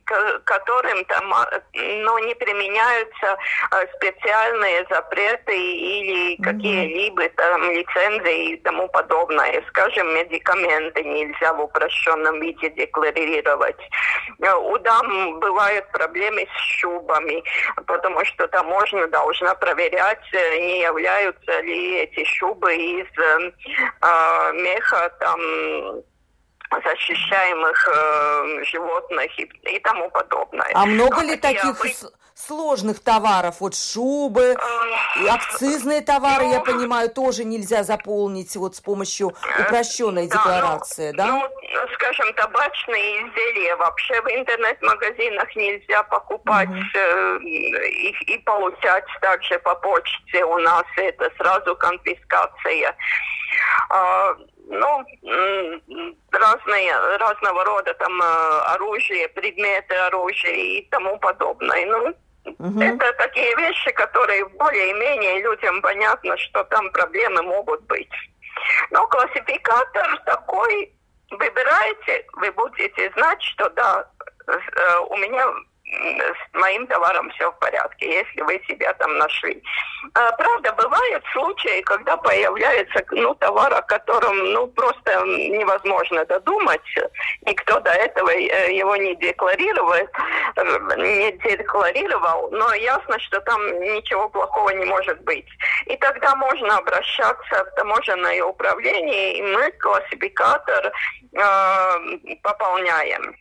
которым 0.46 1.06
там 1.06 1.34
ну, 1.74 2.18
не 2.20 2.36
применяются 2.36 3.38
э, 3.72 3.88
специальные 3.96 4.86
запреты 4.90 5.58
или 5.58 6.42
какие-либо 6.42 7.30
там 7.30 7.72
лицензии 7.72 8.54
и 8.54 8.58
тому 8.58 8.88
подобное. 8.90 9.64
Скажем, 9.70 10.14
медикаменты 10.16 11.04
нельзя 11.04 11.54
в 11.54 11.62
упрощенном 11.62 12.40
виде 12.42 12.70
декларировать. 12.70 13.80
Э, 14.42 14.54
у 14.54 14.78
дам 14.80 15.40
бывают 15.40 15.90
проблемы 15.92 16.48
с 16.56 16.62
шубами, 16.80 17.44
потому 17.86 18.24
что 18.26 18.48
таможня 18.48 19.08
должна 19.08 19.56
проверять, 19.56 20.20
не 20.34 20.82
являются 20.82 21.60
ли 21.62 21.98
эти 22.00 22.24
шубы 22.24 22.76
из 22.76 23.08
э, 23.18 24.54
меха 24.54 25.10
там 25.20 25.40
защищаемых 26.72 27.88
э, 27.88 28.64
животных 28.66 29.40
и, 29.40 29.44
и 29.44 29.80
тому 29.80 30.10
подобное. 30.10 30.70
А 30.74 30.86
много 30.86 31.22
ли 31.22 31.36
таких 31.36 31.80
вы... 31.84 31.92
сложных 32.36 33.00
товаров? 33.00 33.56
Вот 33.60 33.76
шубы, 33.76 34.56
и 35.22 35.28
акцизные 35.28 36.02
товары, 36.02 36.46
ну, 36.46 36.54
я 36.54 36.60
понимаю, 36.60 37.10
тоже 37.10 37.44
нельзя 37.44 37.84
заполнить 37.84 38.56
вот 38.56 38.76
с 38.76 38.82
помощью 38.82 39.30
э, 39.30 39.64
упрощенной 39.64 40.28
да, 40.28 40.38
декларации, 40.38 41.12
ну, 41.12 41.18
да? 41.18 41.28
Ну, 41.28 41.50
скажем, 41.96 42.34
табачные 42.36 43.28
изделия 43.28 43.76
вообще 43.76 44.22
в 44.22 44.28
интернет-магазинах 44.28 45.56
нельзя 45.56 46.04
покупать 46.04 46.70
угу. 46.70 46.80
э, 46.94 47.40
и, 47.42 48.34
и 48.34 48.38
получать 48.40 49.06
также 49.22 49.58
по 49.60 49.76
почте 49.76 50.46
у 50.46 50.60
нас. 50.60 50.86
Это 50.98 51.32
сразу 51.38 51.76
конфискация. 51.76 52.96
Ну, 54.72 55.04
разные, 56.32 57.18
разного 57.18 57.64
рода 57.64 57.92
там 57.96 58.22
э, 58.22 58.26
оружие, 58.74 59.28
предметы 59.30 59.96
оружия 59.96 60.54
и 60.54 60.82
тому 60.90 61.18
подобное. 61.18 61.86
Ну, 61.86 62.16
Угу. 62.58 62.82
Это 62.82 63.14
такие 63.14 63.56
вещи, 63.58 63.92
которые 63.92 64.46
более-менее 64.46 65.42
людям 65.44 65.82
понятно, 65.82 66.36
что 66.38 66.64
там 66.64 66.90
проблемы 66.92 67.44
могут 67.44 67.82
быть. 67.84 68.10
Но 68.92 69.06
классификатор 69.08 70.22
такой, 70.26 70.92
выбираете, 71.30 72.26
вы 72.38 72.52
будете 72.54 73.12
знать, 73.12 73.42
что 73.44 73.70
да, 73.72 74.08
э, 74.48 74.98
у 75.10 75.18
меня 75.18 75.46
с 75.92 76.54
моим 76.54 76.86
товаром 76.88 77.30
все 77.32 77.52
в 77.52 77.60
порядке, 77.60 78.14
если 78.20 78.42
вы 78.42 78.62
себя 78.68 78.94
там 78.94 79.18
нашли. 79.18 79.62
А, 80.14 80.32
правда, 80.34 80.72
бывают 80.74 81.24
случаи, 81.34 81.82
когда 81.82 82.16
появляется 82.18 83.04
ну, 83.12 83.34
товар, 83.36 83.74
о 83.74 83.82
котором 83.82 84.38
ну, 84.54 84.68
просто 84.68 85.12
невозможно 85.26 86.26
додумать. 86.26 86.82
Никто 87.46 87.80
до 87.80 87.92
этого 87.92 88.30
э, 88.30 88.74
его 88.74 88.96
не 88.96 89.16
декларирует, 89.16 90.12
не 90.98 91.32
декларировал, 91.32 92.50
но 92.52 92.74
ясно, 92.76 93.20
что 93.20 93.42
там 93.42 93.62
ничего 93.82 94.30
плохого 94.30 94.70
не 94.70 94.86
может 94.86 95.20
быть. 95.22 95.48
И 95.88 95.98
тогда 95.98 96.36
можно 96.36 96.78
обращаться 96.78 97.66
в 97.66 97.76
таможенное 97.76 98.44
управление, 98.44 99.38
и 99.38 99.42
мы 99.42 99.72
классификатор 99.72 100.92
э, 101.34 102.36
пополняем. 102.44 103.36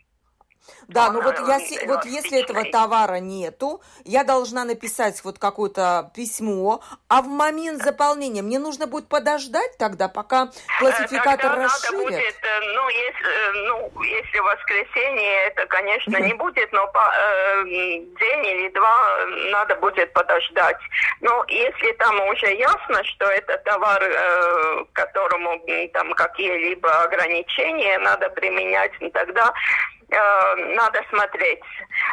Да, 0.87 1.11
но 1.11 1.21
ну 1.21 1.23
вот, 1.23 1.35
я, 1.47 1.59
вот 1.87 2.05
если 2.05 2.41
этого 2.41 2.63
товара 2.65 3.19
нету, 3.19 3.81
я 4.05 4.23
должна 4.23 4.65
написать 4.65 5.23
вот 5.23 5.37
какое-то 5.39 6.11
письмо, 6.15 6.81
а 7.07 7.21
в 7.21 7.27
момент 7.27 7.83
заполнения 7.83 8.41
мне 8.41 8.59
нужно 8.59 8.87
будет 8.87 9.07
подождать 9.07 9.77
тогда, 9.77 10.07
пока 10.07 10.49
классификатор 10.79 11.51
тогда 11.51 11.63
расширит? 11.63 11.93
Надо 11.93 12.03
будет, 12.03 12.35
э, 12.43 12.59
ну, 12.73 12.89
если, 12.89 13.27
э, 13.27 13.51
ну, 13.67 14.03
если 14.03 14.39
воскресенье, 14.39 15.47
это, 15.47 15.65
конечно, 15.67 16.17
не 16.17 16.33
будет, 16.33 16.71
но 16.71 16.87
по, 16.87 17.13
э, 17.15 17.63
день 17.63 18.45
или 18.45 18.69
два 18.69 19.25
надо 19.51 19.75
будет 19.75 20.11
подождать. 20.13 20.77
Но 21.21 21.43
если 21.47 21.91
там 21.93 22.19
уже 22.27 22.53
ясно, 22.55 23.03
что 23.03 23.25
это 23.25 23.57
товар, 23.59 24.01
э, 24.01 24.85
которому 24.93 25.61
там 25.93 26.13
какие-либо 26.13 27.03
ограничения 27.03 27.97
надо 27.99 28.29
применять, 28.29 28.91
тогда 29.13 29.53
Э, 29.98 29.98
надо 30.11 31.01
смотреть. 31.09 31.59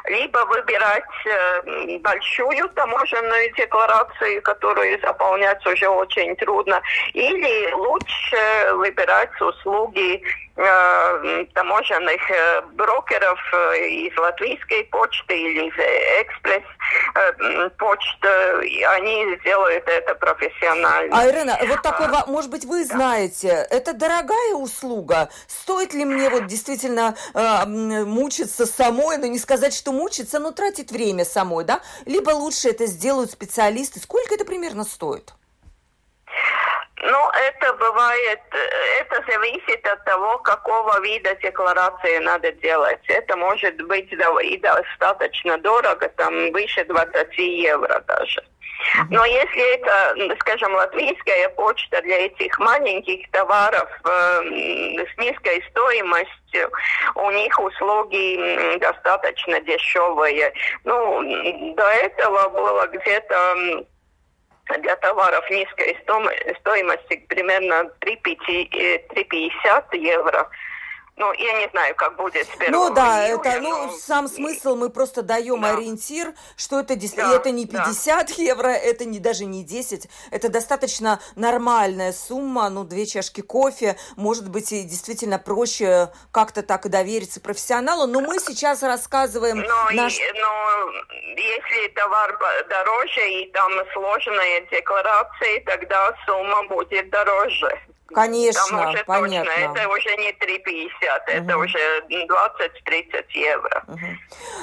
Либо 0.06 0.38
выбирать 0.46 1.04
э, 1.24 1.98
большую 1.98 2.68
таможенную 2.70 3.52
декларацию, 3.54 4.42
которую 4.42 5.00
заполнять 5.00 5.64
уже 5.66 5.88
очень 5.88 6.36
трудно, 6.36 6.80
или 7.14 7.72
лучше 7.72 8.72
выбирать 8.74 9.40
услуги 9.40 10.22
Э, 10.58 11.44
таможенных 11.52 12.30
э, 12.30 12.62
брокеров 12.72 13.38
э, 13.52 13.88
из 13.88 14.16
латвийской 14.16 14.84
почты 14.84 15.38
или 15.38 15.68
из 15.68 15.74
экспресс 16.22 16.62
почты, 17.78 18.28
они 18.86 19.36
сделают 19.40 19.84
это 19.86 20.14
профессионально. 20.14 21.18
А, 21.18 21.28
Ирина, 21.28 21.58
вот 21.66 21.82
такой, 21.82 22.06
а, 22.06 22.26
может 22.26 22.50
быть, 22.50 22.64
вы 22.64 22.84
знаете, 22.84 23.66
это 23.70 23.92
дорогая 23.92 24.54
услуга? 24.54 25.28
Стоит 25.46 25.94
ли 25.94 26.04
мне 26.04 26.30
вот 26.30 26.46
действительно 26.46 27.14
э, 27.34 27.64
мучиться 27.66 28.66
самой, 28.66 29.18
ну 29.18 29.26
не 29.26 29.38
сказать, 29.38 29.74
что 29.74 29.92
мучиться, 29.92 30.38
но 30.38 30.52
тратить 30.52 30.90
время 30.90 31.24
самой, 31.24 31.64
да? 31.64 31.80
Либо 32.04 32.30
лучше 32.30 32.68
это 32.68 32.86
сделают 32.86 33.30
специалисты. 33.30 34.00
Сколько 34.00 34.34
это 34.34 34.44
примерно 34.44 34.84
стоит? 34.84 35.32
Ну, 37.02 37.30
это 37.30 37.74
бывает, 37.74 38.40
это 39.00 39.22
зависит 39.30 39.86
от 39.86 40.02
того, 40.04 40.38
какого 40.38 40.98
вида 41.00 41.34
декларации 41.36 42.18
надо 42.18 42.52
делать. 42.52 43.00
Это 43.08 43.36
может 43.36 43.76
быть 43.86 44.10
и 44.10 44.56
достаточно 44.56 45.58
дорого, 45.58 46.08
там 46.16 46.52
выше 46.52 46.84
20 46.84 47.38
евро 47.38 48.00
даже. 48.06 48.42
Но 49.10 49.24
если 49.24 49.74
это, 49.74 50.36
скажем, 50.40 50.74
латвийская 50.74 51.48
почта 51.50 52.00
для 52.02 52.26
этих 52.26 52.58
маленьких 52.58 53.30
товаров 53.30 53.88
э, 54.04 54.40
с 55.06 55.18
низкой 55.18 55.62
стоимостью, 55.70 56.70
у 57.14 57.30
них 57.30 57.58
услуги 57.58 58.78
достаточно 58.78 59.60
дешевые. 59.60 60.52
Ну, 60.84 61.74
до 61.74 61.88
этого 61.88 62.48
было 62.50 62.86
где-то 62.86 63.84
для 64.80 64.96
товаров 64.96 65.48
низкой 65.50 65.96
стоимости 66.60 67.24
примерно 67.28 67.90
3,50 68.00 69.84
э, 69.92 69.96
евро. 69.96 70.48
Ну, 71.18 71.32
я 71.32 71.60
не 71.60 71.68
знаю, 71.70 71.94
как 71.94 72.14
будет 72.16 72.46
Ну 72.68 72.92
да, 72.92 73.26
июля, 73.26 73.50
это, 73.50 73.60
ну, 73.62 73.96
сам 73.96 74.28
смысл 74.28 74.76
мы 74.76 74.90
просто 74.90 75.22
даем 75.22 75.62
да. 75.62 75.72
ориентир, 75.72 76.34
что 76.58 76.80
это, 76.80 76.94
да, 77.16 77.34
это 77.34 77.50
не 77.52 77.64
50 77.66 78.26
да. 78.26 78.34
евро, 78.36 78.68
это 78.68 79.06
не 79.06 79.18
даже 79.18 79.46
не 79.46 79.64
10, 79.64 80.10
это 80.30 80.50
достаточно 80.50 81.18
нормальная 81.34 82.12
сумма, 82.12 82.68
ну, 82.68 82.84
две 82.84 83.06
чашки 83.06 83.40
кофе, 83.40 83.96
может 84.16 84.50
быть, 84.50 84.72
и 84.72 84.82
действительно 84.82 85.38
проще 85.38 86.10
как-то 86.32 86.62
так 86.62 86.84
и 86.84 86.90
довериться 86.90 87.40
профессионалу, 87.40 88.06
но 88.06 88.20
мы 88.20 88.38
сейчас 88.38 88.82
рассказываем... 88.82 89.60
Но, 89.60 89.90
наш... 89.92 90.18
и, 90.18 90.32
но 90.34 90.90
если 91.34 91.88
товар 91.94 92.38
дороже 92.68 93.30
и 93.30 93.50
там 93.52 93.72
сложные 93.94 94.66
декларации, 94.70 95.60
тогда 95.60 96.14
сумма 96.26 96.68
будет 96.68 97.08
дороже. 97.08 97.70
Конечно, 98.08 98.78
Там 98.78 98.88
уже 98.90 99.04
понятно. 99.04 99.52
Точно, 99.52 99.80
это 99.80 99.88
уже 99.88 100.16
не 100.16 100.32
3,50, 100.32 100.88
угу. 100.88 101.44
это 101.44 101.58
уже 101.58 101.78
20-30 102.08 103.24
евро. 103.34 103.84
Угу. 103.88 104.06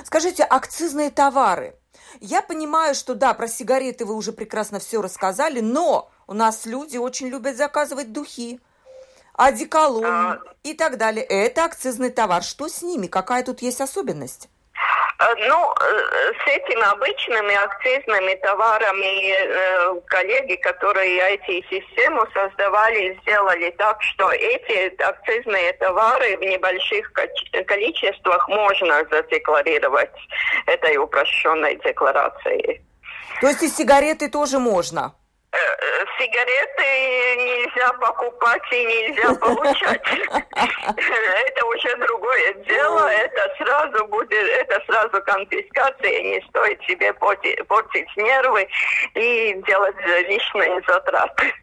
Скажите, 0.05 0.43
акцизные 0.43 1.11
товары. 1.11 1.75
Я 2.19 2.41
понимаю, 2.41 2.95
что 2.95 3.15
да, 3.15 3.33
про 3.33 3.47
сигареты 3.47 4.05
вы 4.05 4.15
уже 4.15 4.31
прекрасно 4.31 4.79
все 4.79 5.01
рассказали, 5.01 5.59
но 5.59 6.11
у 6.27 6.33
нас 6.33 6.65
люди 6.65 6.97
очень 6.97 7.27
любят 7.27 7.57
заказывать 7.57 8.11
духи, 8.13 8.59
одеколон 9.33 10.05
а... 10.05 10.39
и 10.63 10.73
так 10.73 10.97
далее. 10.97 11.25
Это 11.25 11.65
акцизный 11.65 12.11
товар. 12.11 12.43
Что 12.43 12.67
с 12.69 12.81
ними? 12.81 13.07
Какая 13.07 13.43
тут 13.43 13.61
есть 13.61 13.81
особенность? 13.81 14.49
Э, 15.19 15.35
ну, 15.47 15.73
э, 15.79 16.33
с 16.43 16.47
этими 16.47 16.83
обычными 16.91 17.53
акцизными 17.55 18.35
товарами 18.35 19.31
э, 19.31 20.01
коллеги, 20.07 20.55
которые 20.55 21.35
IT-систему 21.35 22.25
создавали, 22.33 23.17
сделали 23.21 23.69
так, 23.77 24.01
что 24.01 24.31
эти 24.31 25.01
акцизные 25.01 25.73
товары 25.73 26.37
в 26.37 26.41
небольших 26.41 27.11
количествах 27.67 28.47
можно 28.47 29.03
задекларировать 29.11 30.11
этой 30.65 30.97
упрощенной 30.97 31.79
декларацией. 31.83 32.81
То 33.41 33.47
есть 33.47 33.63
и 33.63 33.67
сигареты 33.67 34.29
тоже 34.29 34.59
можно? 34.59 35.13
Э, 35.53 35.55
э, 35.55 36.05
сигареты 36.17 36.83
нельзя 37.37 37.93
покупать 37.93 38.63
и 38.71 38.85
нельзя 38.85 39.35
получать. 39.35 40.01
Это 40.87 41.65
уже 41.67 41.95
другое 41.97 42.53
дело. 42.67 43.07
Это 43.07 43.55
сразу 43.59 44.07
будет, 44.07 44.31
это 44.33 44.81
сразу 44.87 45.21
конфискация. 45.23 46.23
Не 46.23 46.41
стоит 46.49 46.81
себе 46.85 47.13
портить 47.13 48.17
нервы 48.17 48.67
и 49.13 49.61
делать 49.67 49.95
лишние 50.27 50.81
затраты. 50.87 51.53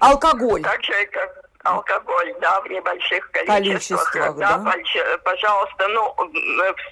Алкоголь. 0.00 0.62
Так 0.62 0.82
же, 0.84 1.06
как 1.06 1.49
алкоголь, 1.64 2.34
да, 2.40 2.60
в 2.60 2.68
небольших 2.68 3.30
количествах. 3.30 4.10
количествах 4.12 4.36
да, 4.36 4.56
да? 4.58 5.18
Пожалуйста, 5.24 5.88
ну, 5.88 6.14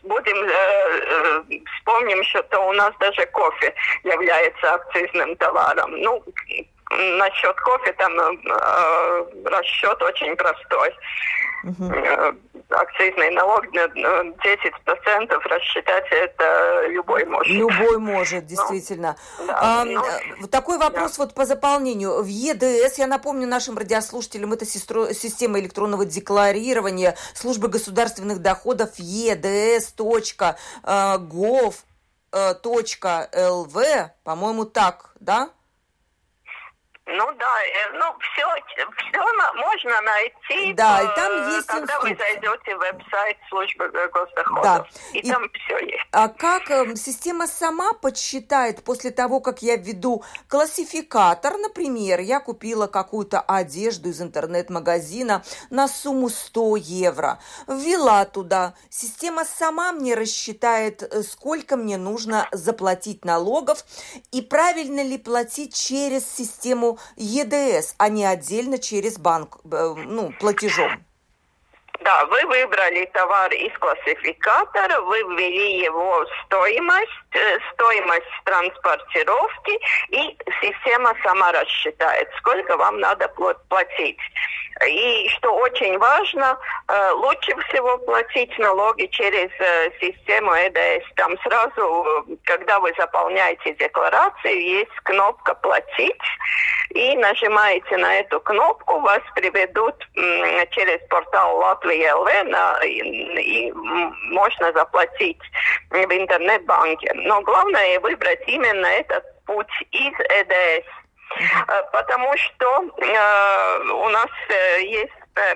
будем, 0.02 0.36
э, 0.36 0.50
э, 0.50 1.42
вспомним, 1.76 2.22
что 2.24 2.68
у 2.68 2.72
нас 2.72 2.92
даже 3.00 3.24
кофе 3.26 3.74
является 4.04 4.74
акцизным 4.74 5.36
товаром. 5.36 5.90
Ну, 6.00 6.22
насчет 6.90 7.58
кофе 7.60 7.92
там 7.94 8.12
э, 8.18 9.24
расчет 9.46 10.02
очень 10.02 10.36
простой. 10.36 10.94
Угу. 11.64 11.92
Акцизный 12.70 13.30
налог 13.30 13.64
на 13.72 13.86
10% 13.86 15.42
рассчитать 15.44 16.04
это 16.10 16.86
любой 16.88 17.24
может. 17.24 17.52
Любой 17.52 17.98
может, 18.00 18.42
ну, 18.42 18.48
действительно. 18.48 19.16
Ну, 19.38 19.46
да, 19.46 19.58
а, 19.60 19.84
ну, 19.84 20.46
такой 20.48 20.78
вопрос 20.78 21.16
да. 21.16 21.24
вот 21.24 21.34
по 21.34 21.46
заполнению. 21.46 22.22
В 22.22 22.26
ЕДС, 22.26 22.98
я 22.98 23.06
напомню 23.06 23.46
нашим 23.46 23.78
радиослушателям, 23.78 24.52
это 24.52 24.66
система 24.66 25.58
электронного 25.60 26.04
декларирования 26.04 27.16
службы 27.34 27.68
государственных 27.68 28.40
доходов 28.40 28.90
eds.gov.lv, 28.98 29.70
по-моему, 34.24 34.64
так, 34.66 35.12
да? 35.20 35.50
Ну 37.10 37.32
да, 37.38 37.62
э, 37.64 37.92
ну 37.94 38.04
все, 38.20 38.44
все 38.76 39.28
можно 39.56 40.02
найти. 40.02 40.74
Да, 40.74 41.02
и 41.02 41.06
там 41.14 41.54
есть 41.54 41.66
Когда 41.66 41.94
инструкция. 41.94 42.10
вы 42.10 42.16
зайдете 42.18 42.76
в 42.76 42.78
веб-сайт 42.80 43.36
службы 43.48 43.88
госдоходов, 43.88 44.62
да. 44.62 44.86
и, 45.14 45.20
и 45.20 45.30
там 45.30 45.48
все 45.50 45.78
есть. 45.86 46.04
А 46.12 46.28
как 46.28 46.70
э, 46.70 46.96
система 46.96 47.46
сама 47.46 47.94
подсчитает 47.94 48.84
после 48.84 49.10
того, 49.10 49.40
как 49.40 49.62
я 49.62 49.76
введу 49.76 50.22
классификатор, 50.48 51.56
например, 51.56 52.20
я 52.20 52.40
купила 52.40 52.86
какую-то 52.86 53.40
одежду 53.40 54.10
из 54.10 54.20
интернет-магазина 54.20 55.42
на 55.70 55.88
сумму 55.88 56.28
100 56.28 56.76
евро, 56.76 57.38
ввела 57.66 58.26
туда, 58.26 58.74
система 58.90 59.46
сама 59.46 59.92
мне 59.92 60.14
рассчитает, 60.14 61.02
э, 61.02 61.22
сколько 61.22 61.78
мне 61.78 61.96
нужно 61.96 62.48
заплатить 62.52 63.24
налогов 63.24 63.84
и 64.30 64.42
правильно 64.42 65.02
ли 65.02 65.16
платить 65.16 65.74
через 65.74 66.28
систему 66.30 66.97
ЕДС, 67.16 67.94
а 67.98 68.08
не 68.08 68.24
отдельно 68.24 68.78
через 68.78 69.18
банк, 69.18 69.58
э, 69.64 69.94
ну, 69.96 70.32
платежом. 70.40 71.04
Да, 72.00 72.24
вы 72.26 72.44
выбрали 72.46 73.06
товар 73.06 73.52
из 73.52 73.76
классификатора, 73.78 75.00
вы 75.00 75.18
ввели 75.18 75.80
его 75.80 76.24
стоимость, 76.44 77.10
э, 77.32 77.58
стоимость 77.72 78.26
транспортировки, 78.44 79.78
и 80.10 80.38
система 80.60 81.12
сама 81.24 81.50
рассчитает, 81.50 82.28
сколько 82.38 82.76
вам 82.76 83.00
надо 83.00 83.28
платить. 83.68 84.18
И 84.86 85.28
что 85.30 85.54
очень 85.56 85.98
важно, 85.98 86.56
э, 86.86 87.10
лучше 87.14 87.52
всего 87.68 87.98
платить 87.98 88.56
налоги 88.60 89.06
через 89.06 89.50
э, 89.58 89.90
систему 90.00 90.52
ЭДС. 90.52 91.04
Там 91.16 91.36
сразу, 91.40 92.24
когда 92.44 92.78
вы 92.78 92.94
заполняете 92.96 93.74
декларацию, 93.74 94.62
есть 94.62 94.94
кнопка 95.02 95.54
«Платить», 95.54 96.22
и 96.90 97.16
нажимаете 97.16 97.96
на 97.96 98.16
эту 98.16 98.40
кнопку, 98.40 99.00
вас 99.00 99.20
приведут 99.34 99.94
через 100.70 101.06
портал 101.08 101.58
Латвия 101.88 102.14
ЛВ 102.14 102.84
и, 102.84 103.68
и 103.68 103.72
можно 103.72 104.72
заплатить 104.72 105.38
в 105.90 105.96
интернет-банке. 105.96 107.12
Но 107.14 107.40
главное 107.42 107.98
выбрать 108.00 108.42
именно 108.46 108.86
этот 108.86 109.24
путь 109.46 109.66
из 109.92 110.12
ЭДС 110.12 110.86
Э, 111.68 111.82
потому 111.92 112.36
что 112.36 112.84
э, 112.98 113.90
у 113.92 114.08
нас 114.08 114.30
э, 114.48 114.82
есть 114.82 115.12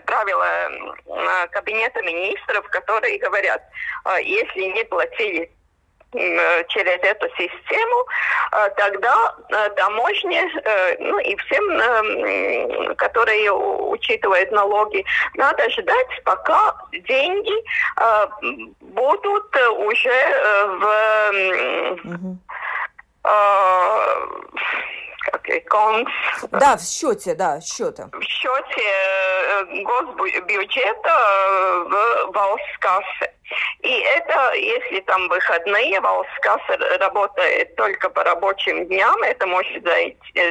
правила 0.07 0.47
Кабинета 1.51 2.03
министров, 2.03 2.65
которые 2.69 3.19
говорят, 3.19 3.61
если 4.23 4.67
не 4.67 4.85
платили 4.85 5.51
через 6.13 6.99
эту 7.03 7.29
систему, 7.37 8.07
тогда 8.77 9.35
таможне, 9.77 10.45
ну 10.99 11.19
и 11.19 11.37
всем, 11.37 12.95
которые 12.97 13.51
учитывают 13.53 14.53
налоги, 14.53 15.05
надо 15.35 15.69
ждать, 15.71 16.23
пока 16.25 16.75
деньги 16.93 17.65
будут 18.81 19.57
уже 19.79 20.21
в... 20.79 21.33
Угу 22.05 22.39
конс. 25.69 26.09
Да, 26.51 26.77
в 26.77 26.83
счете, 26.83 27.35
да, 27.35 27.61
счета. 27.61 28.09
В 28.13 28.23
счете 28.23 28.83
э, 28.83 29.83
госбюджета 29.83 31.11
э, 31.11 31.85
в 31.87 32.33
Валскассе. 32.33 33.32
И 33.83 33.99
это, 33.99 34.55
если 34.55 35.01
там 35.01 35.29
выходные, 35.29 36.01
Валскасса 36.01 36.77
работает 37.01 37.75
только 37.75 38.09
по 38.11 38.23
рабочим 38.23 38.87
дням, 38.87 39.21
это 39.25 39.45
может 39.47 39.83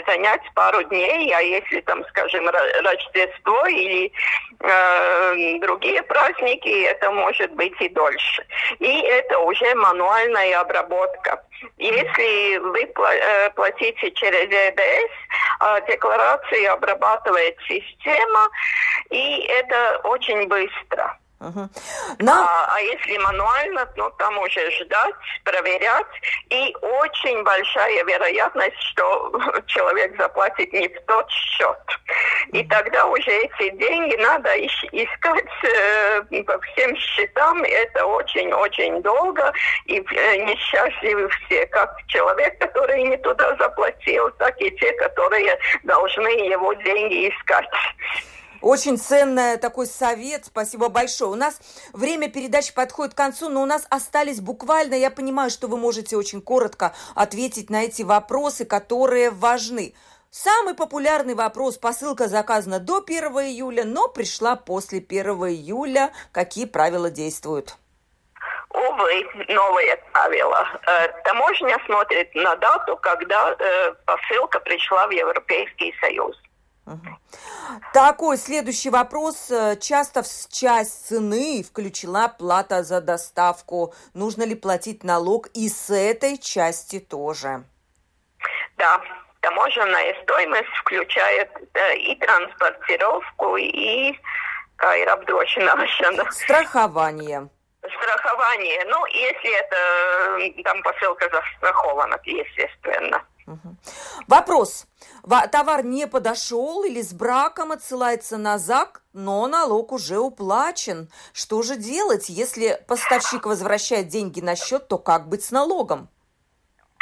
занять 0.06 0.42
пару 0.54 0.84
дней, 0.84 1.34
а 1.34 1.40
если 1.40 1.80
там, 1.82 2.04
скажем, 2.10 2.50
Рождество 2.50 3.66
или 3.68 4.12
э, 4.60 5.60
другие 5.60 6.04
праздники, 6.04 6.84
это 6.84 7.10
может 7.10 7.52
быть 7.54 7.80
и 7.80 7.88
дольше. 7.88 8.46
И 8.80 9.00
это 9.00 9.40
уже 9.40 9.76
мануальная 9.76 10.60
обработка. 10.60 11.42
Если 11.78 12.58
вы 12.58 12.84
э, 12.84 13.50
платите 13.52 14.12
через 14.12 14.52
ЕДС, 14.52 15.12
э, 15.62 15.82
декларации 15.88 16.66
обрабатывает 16.66 17.56
система, 17.66 18.50
и 19.10 19.46
это 19.48 20.02
очень 20.04 20.50
быстро. 20.50 21.18
Угу. 21.42 21.70
Но... 22.20 22.32
А, 22.32 22.76
а 22.76 22.80
если 22.82 23.18
мануально, 23.18 23.90
ну 23.96 24.12
там 24.12 24.38
уже 24.38 24.72
ждать, 24.72 25.16
проверять. 25.44 26.06
И 26.50 26.76
очень 26.82 27.44
большая 27.44 28.04
вероятность, 28.04 28.80
что 28.92 29.34
человек 29.66 30.16
заплатит 30.18 30.72
не 30.72 30.88
в 30.88 31.02
тот 31.08 31.28
счет. 31.32 31.78
И 32.54 32.64
тогда 32.66 33.08
уже 33.08 33.32
эти 33.32 33.70
деньги 33.72 34.16
надо 34.18 34.50
искать 34.68 35.46
э, 35.64 36.44
по 36.44 36.60
всем 36.62 36.96
счетам. 36.96 37.64
Это 37.64 38.06
очень-очень 38.06 39.02
долго. 39.02 39.52
И 39.86 39.98
э, 40.00 40.38
несчастливы 40.46 41.28
все, 41.30 41.66
как 41.68 41.96
человек, 42.08 42.60
который 42.60 43.04
не 43.04 43.18
туда 43.18 43.56
заплатил, 43.56 44.30
так 44.38 44.62
и 44.62 44.70
те, 44.78 44.92
которые 44.94 45.58
должны 45.84 46.30
его 46.30 46.74
деньги 46.74 47.30
искать. 47.30 47.70
Очень 48.62 48.98
ценный 48.98 49.58
такой 49.58 49.88
совет. 49.88 50.46
Спасибо 50.46 50.90
большое. 50.90 51.32
У 51.32 51.36
нас 51.36 51.60
время 51.94 52.30
передачи 52.30 52.74
подходит 52.74 53.16
к 53.16 53.18
концу, 53.18 53.50
но 53.50 53.64
у 53.64 53.66
нас 53.66 53.88
остались 53.90 54.40
буквально, 54.40 54.94
я 54.94 55.10
понимаю, 55.10 55.50
что 55.50 55.68
вы 55.68 55.78
можете 55.78 56.16
очень 56.16 56.42
коротко 56.42 56.94
ответить 57.16 57.70
на 57.72 57.84
эти 57.84 58.04
вопросы, 58.04 58.66
которые 58.66 59.32
важны. 59.32 59.96
Самый 60.30 60.76
популярный 60.76 61.34
вопрос. 61.34 61.78
Посылка 61.78 62.28
заказана 62.28 62.80
до 62.80 63.04
1 63.06 63.24
июля, 63.24 63.84
но 63.84 64.08
пришла 64.08 64.56
после 64.56 65.00
1 65.00 65.26
июля. 65.50 66.14
Какие 66.32 66.66
правила 66.66 67.10
действуют? 67.10 67.76
Увы, 68.70 69.26
новые 69.50 69.98
правила. 70.14 70.66
Э, 70.88 71.08
таможня 71.24 71.78
смотрит 71.86 72.34
на 72.36 72.56
дату, 72.56 72.96
когда 72.98 73.54
э, 73.60 73.94
посылка 74.06 74.60
пришла 74.62 75.08
в 75.08 75.12
Европейский 75.12 75.94
Союз. 76.00 76.38
Такой 77.94 78.38
следующий 78.38 78.90
вопрос. 78.90 79.52
Часто 79.80 80.24
в 80.24 80.28
часть 80.50 81.08
цены 81.08 81.64
включена 81.64 82.28
плата 82.30 82.84
за 82.84 83.02
доставку. 83.02 83.94
Нужно 84.14 84.44
ли 84.44 84.56
платить 84.56 85.04
налог 85.04 85.48
и 85.54 85.70
с 85.70 85.90
этой 85.90 86.38
части 86.38 87.00
тоже? 87.00 87.64
Да, 88.78 89.02
таможенная 89.42 90.16
стоимость 90.24 90.76
включает 90.82 91.50
э, 91.74 91.98
и 91.98 92.16
транспортировку, 92.16 93.58
и 93.58 94.18
kā 94.78 94.96
Страхование. 96.32 97.48
Страхование. 97.80 98.84
Ну, 98.86 99.06
если 99.06 99.60
это 99.60 100.64
там 100.64 100.82
посылка 100.82 101.30
застрахована, 101.30 102.20
естественно. 102.26 103.24
Вопрос. 104.28 104.88
Товар 105.52 105.84
не 105.84 106.08
подошел 106.08 106.84
или 106.84 107.02
с 107.02 107.14
браком 107.14 107.72
отсылается 107.72 108.38
назад, 108.38 109.02
но 109.14 109.48
налог 109.48 109.92
уже 109.92 110.20
уплачен. 110.20 111.10
Что 111.34 111.62
же 111.62 111.78
делать, 111.78 112.30
если 112.30 112.82
поставщик 112.88 113.46
возвращает 113.46 114.08
деньги 114.08 114.42
на 114.42 114.56
счет, 114.56 114.88
то 114.88 114.98
как 114.98 115.30
быть 115.30 115.44
с 115.44 115.52
налогом? 115.52 116.10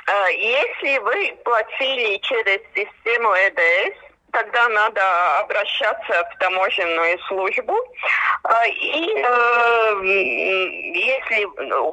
Э, 0.07 0.33
если 0.33 0.97
вы 0.99 1.37
платили 1.43 2.17
через 2.21 2.61
систему 2.73 3.29
ЭДС, 3.29 4.08
тогда 4.31 4.67
надо 4.69 5.39
обращаться 5.39 6.29
в 6.31 6.37
таможенную 6.39 7.19
службу. 7.27 7.75
А, 8.43 8.67
и 8.67 9.13
э, 9.15 9.99
если 10.93 11.45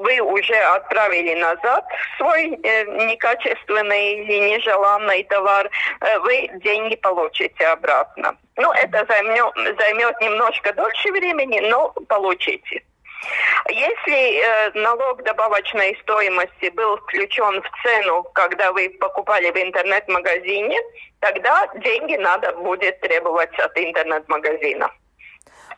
вы 0.02 0.20
уже 0.20 0.54
отправили 0.54 1.34
назад 1.34 1.84
свой 2.16 2.58
э, 2.62 2.84
некачественный 3.06 4.14
или 4.14 4.50
нежеланный 4.50 5.24
товар, 5.24 5.70
э, 6.00 6.18
вы 6.20 6.50
деньги 6.62 6.96
получите 6.96 7.66
обратно. 7.66 8.36
Ну, 8.56 8.72
это 8.72 9.04
займет, 9.08 9.54
займет 9.78 10.20
немножко 10.20 10.72
дольше 10.72 11.12
времени, 11.12 11.60
но 11.60 11.90
получите. 12.08 12.82
Если 13.68 14.38
э, 14.38 14.70
налог 14.74 15.22
добавочной 15.24 15.98
стоимости 16.02 16.70
был 16.70 16.96
включен 16.98 17.62
в 17.62 17.82
цену, 17.82 18.22
когда 18.34 18.72
вы 18.72 18.90
покупали 18.90 19.50
в 19.50 19.56
интернет-магазине, 19.56 20.78
тогда 21.20 21.66
деньги 21.76 22.16
надо 22.16 22.52
будет 22.52 23.00
требовать 23.00 23.56
от 23.58 23.76
интернет-магазина. 23.76 24.90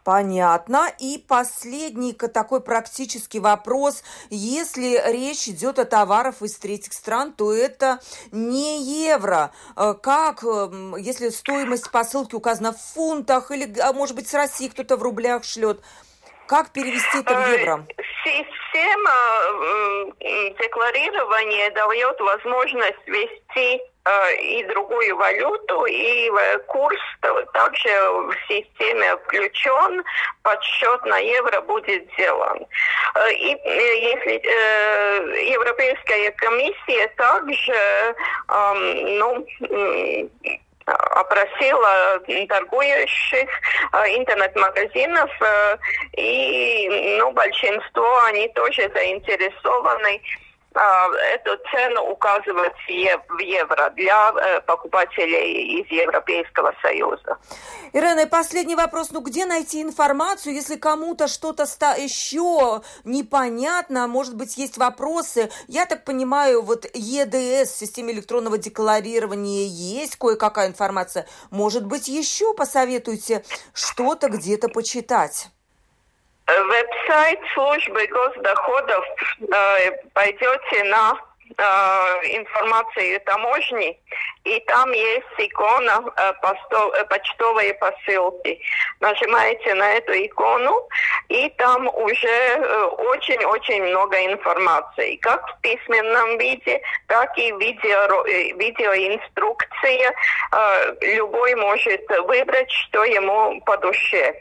Понятно. 0.08 0.90
И 1.00 1.22
последний 1.28 2.14
такой 2.14 2.62
практический 2.62 3.40
вопрос. 3.40 4.02
Если 4.30 4.98
речь 5.12 5.48
идет 5.48 5.78
о 5.78 5.84
товарах 5.84 6.40
из 6.40 6.56
третьих 6.58 6.94
стран, 6.94 7.34
то 7.34 7.52
это 7.52 7.98
не 8.32 8.82
евро. 8.82 9.50
Э, 9.76 9.92
как, 10.02 10.42
эм, 10.44 10.96
если 10.96 11.28
стоимость 11.28 11.90
посылки 11.92 12.34
указана 12.34 12.72
в 12.72 12.80
фунтах, 12.80 13.50
или, 13.50 13.78
а 13.80 13.92
может 13.92 14.16
быть, 14.16 14.28
с 14.28 14.32
России 14.32 14.68
кто-то 14.68 14.96
в 14.96 15.02
рублях 15.02 15.44
шлет, 15.44 15.82
как 16.46 16.70
перевести 16.70 17.18
это 17.18 17.34
в 17.34 17.46
э, 17.46 17.58
евро? 17.58 17.86
Система 18.24 19.14
декларирования 20.58 21.70
дает 21.72 22.18
возможность 22.20 23.06
ввести 23.06 23.76
э, 23.76 23.80
и 24.40 24.62
другую 24.64 25.16
валюту, 25.16 25.84
и 25.86 26.30
курс 26.66 27.00
также 27.52 27.88
в 27.88 28.34
системе 28.48 29.16
включен, 29.24 30.04
подсчет 30.42 31.04
на 31.04 31.18
евро 31.18 31.60
будет 31.62 32.10
сделан. 32.12 32.66
Э, 33.14 33.32
и 33.32 33.48
если 33.48 35.50
Европейская 35.50 36.30
комиссия 36.32 37.08
также 37.16 38.14
ну, 38.48 39.46
опросила 40.88 42.20
торгующих 42.48 43.48
э, 43.92 44.16
интернет-магазинов, 44.16 45.30
э, 45.40 45.76
и 46.16 47.16
ну, 47.18 47.30
большинство, 47.32 48.24
они 48.24 48.48
тоже 48.48 48.90
заинтересованы 48.94 50.20
эту 50.74 51.56
цену 51.70 52.10
указывать 52.10 52.74
в 52.86 53.38
евро 53.38 53.90
для 53.96 54.30
э, 54.30 54.60
покупателей 54.60 55.80
из 55.80 55.90
Европейского 55.90 56.74
Союза. 56.82 57.38
Ирена, 57.92 58.20
и 58.20 58.26
последний 58.26 58.76
вопрос. 58.76 59.10
Ну, 59.10 59.20
где 59.20 59.46
найти 59.46 59.82
информацию, 59.82 60.54
если 60.54 60.76
кому-то 60.76 61.26
что-то 61.26 61.64
еще 61.96 62.82
непонятно, 63.04 64.06
может 64.06 64.36
быть, 64.36 64.56
есть 64.56 64.76
вопросы? 64.78 65.50
Я 65.66 65.86
так 65.86 66.04
понимаю, 66.04 66.62
вот 66.62 66.86
ЕДС, 66.94 67.72
в 67.72 67.78
системе 67.78 68.12
электронного 68.12 68.58
декларирования, 68.58 69.66
есть 69.66 70.16
кое-какая 70.16 70.68
информация. 70.68 71.26
Может 71.50 71.86
быть, 71.86 72.08
еще 72.08 72.54
посоветуйте 72.54 73.42
что-то 73.72 74.28
где-то 74.28 74.68
почитать? 74.68 75.48
Веб-сайт 76.48 77.40
службы 77.52 78.06
госдоходов 78.06 79.04
э, 79.40 79.90
пойдете 80.14 80.84
на 80.84 81.12
э, 81.14 81.62
информацию 82.38 83.20
таможни, 83.20 84.00
и 84.48 84.60
там 84.60 84.90
есть 84.92 85.26
икона 85.36 86.02
э, 86.16 86.32
э, 86.42 87.04
почтовые 87.04 87.74
посылки. 87.74 88.60
Нажимаете 89.00 89.74
на 89.74 89.92
эту 89.92 90.12
икону, 90.12 90.88
и 91.28 91.50
там 91.58 91.86
уже 91.88 92.56
очень-очень 92.98 93.82
э, 93.82 93.90
много 93.90 94.16
информации, 94.24 95.16
как 95.16 95.46
в 95.48 95.60
письменном 95.60 96.38
виде, 96.38 96.80
так 97.06 97.36
и 97.36 97.52
видео, 97.52 98.24
видеоинструкция. 98.56 100.14
Любой 101.00 101.54
может 101.54 102.08
выбрать, 102.26 102.70
что 102.70 103.04
ему 103.04 103.60
по 103.66 103.76
душе. 103.76 104.34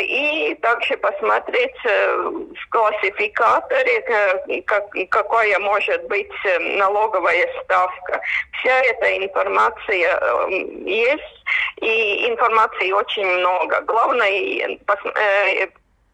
И 0.00 0.54
также 0.60 0.96
посмотреть 0.98 1.74
в 1.84 2.68
классификаторе, 2.70 4.04
э, 4.06 4.62
какая 5.08 5.58
может 5.58 6.06
быть 6.08 6.30
налоговая 6.76 7.48
ставка. 7.62 8.20
Вся 8.58 8.78
эта 8.84 9.16
информация 9.24 10.48
есть, 10.84 11.44
и 11.80 12.28
информации 12.28 12.92
очень 12.92 13.26
много. 13.26 13.80
Главное 13.82 14.78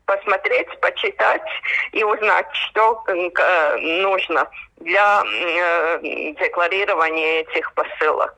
посмотреть, 0.07 0.69
почитать 0.81 1.43
и 1.93 2.03
узнать, 2.03 2.47
что 2.53 3.05
нужно 3.79 4.49
для 4.79 5.23
декларирования 6.41 7.41
этих 7.43 7.73
посылок. 7.75 8.35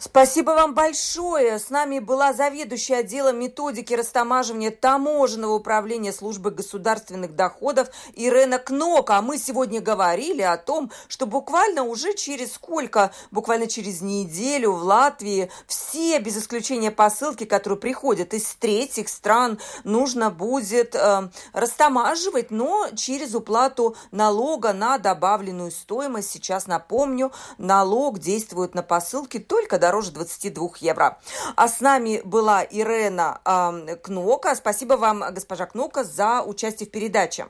Спасибо 0.00 0.50
вам 0.50 0.74
большое. 0.74 1.58
С 1.58 1.70
нами 1.70 1.98
была 1.98 2.32
заведующая 2.32 2.98
отделом 2.98 3.38
методики 3.38 3.94
растамаживания 3.94 4.70
таможенного 4.70 5.54
управления 5.54 6.12
службы 6.12 6.50
государственных 6.50 7.34
доходов 7.34 7.88
Ирена 8.14 8.58
Кнока. 8.58 9.18
А 9.18 9.22
мы 9.22 9.38
сегодня 9.38 9.80
говорили 9.80 10.42
о 10.42 10.56
том, 10.56 10.90
что 11.08 11.26
буквально 11.26 11.84
уже 11.84 12.14
через 12.14 12.52
сколько, 12.52 13.12
буквально 13.30 13.66
через 13.66 14.00
неделю 14.00 14.72
в 14.72 14.82
Латвии 14.82 15.50
все, 15.66 16.18
без 16.18 16.36
исключения 16.36 16.90
посылки, 16.90 17.44
которые 17.44 17.78
приходят 17.78 18.34
из 18.34 18.54
третьих 18.56 19.08
стран, 19.08 19.58
нужно 19.84 20.30
будет 20.30 20.94
э, 20.94 21.28
растамаживать, 21.52 22.50
но 22.50 22.88
через 22.94 23.34
уплату 23.34 23.96
налога 24.10 24.72
на 24.72 24.98
добавленную 24.98 25.70
стоимость. 25.70 26.30
Сейчас 26.30 26.66
напомню, 26.66 27.32
налог 27.58 28.18
действует 28.18 28.74
на 28.74 28.82
посылки 28.82 29.38
только 29.38 29.67
дороже 29.76 30.12
22 30.12 30.68
евро. 30.80 31.18
А 31.56 31.68
с 31.68 31.80
нами 31.80 32.22
была 32.24 32.64
Ирена 32.64 33.42
э, 33.44 33.96
Кнока. 33.96 34.54
Спасибо 34.54 34.94
вам, 34.94 35.22
госпожа 35.32 35.66
Кнока, 35.66 36.04
за 36.04 36.42
участие 36.42 36.88
в 36.88 36.90
передаче. 36.90 37.48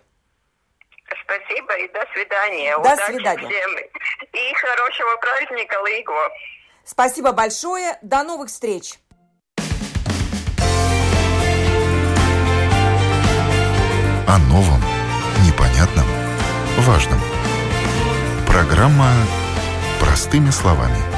Спасибо 1.25 1.77
и 1.79 1.89
до 1.93 2.05
свидания. 2.13 2.75
До 2.75 2.81
Удачи 2.81 3.13
свидания. 3.13 3.49
Всем. 3.49 3.77
И 4.33 4.55
хорошего 4.55 5.17
праздника, 5.21 5.77
Лиго. 5.87 6.15
Спасибо 6.85 7.33
большое. 7.33 7.99
До 8.03 8.23
новых 8.25 8.49
встреч. 8.49 8.99
О 14.27 14.39
новом, 14.51 14.81
непонятном, 15.47 16.07
важном. 16.79 17.21
Программа 18.47 19.13
«Простыми 20.01 20.51
словами» 20.51 21.18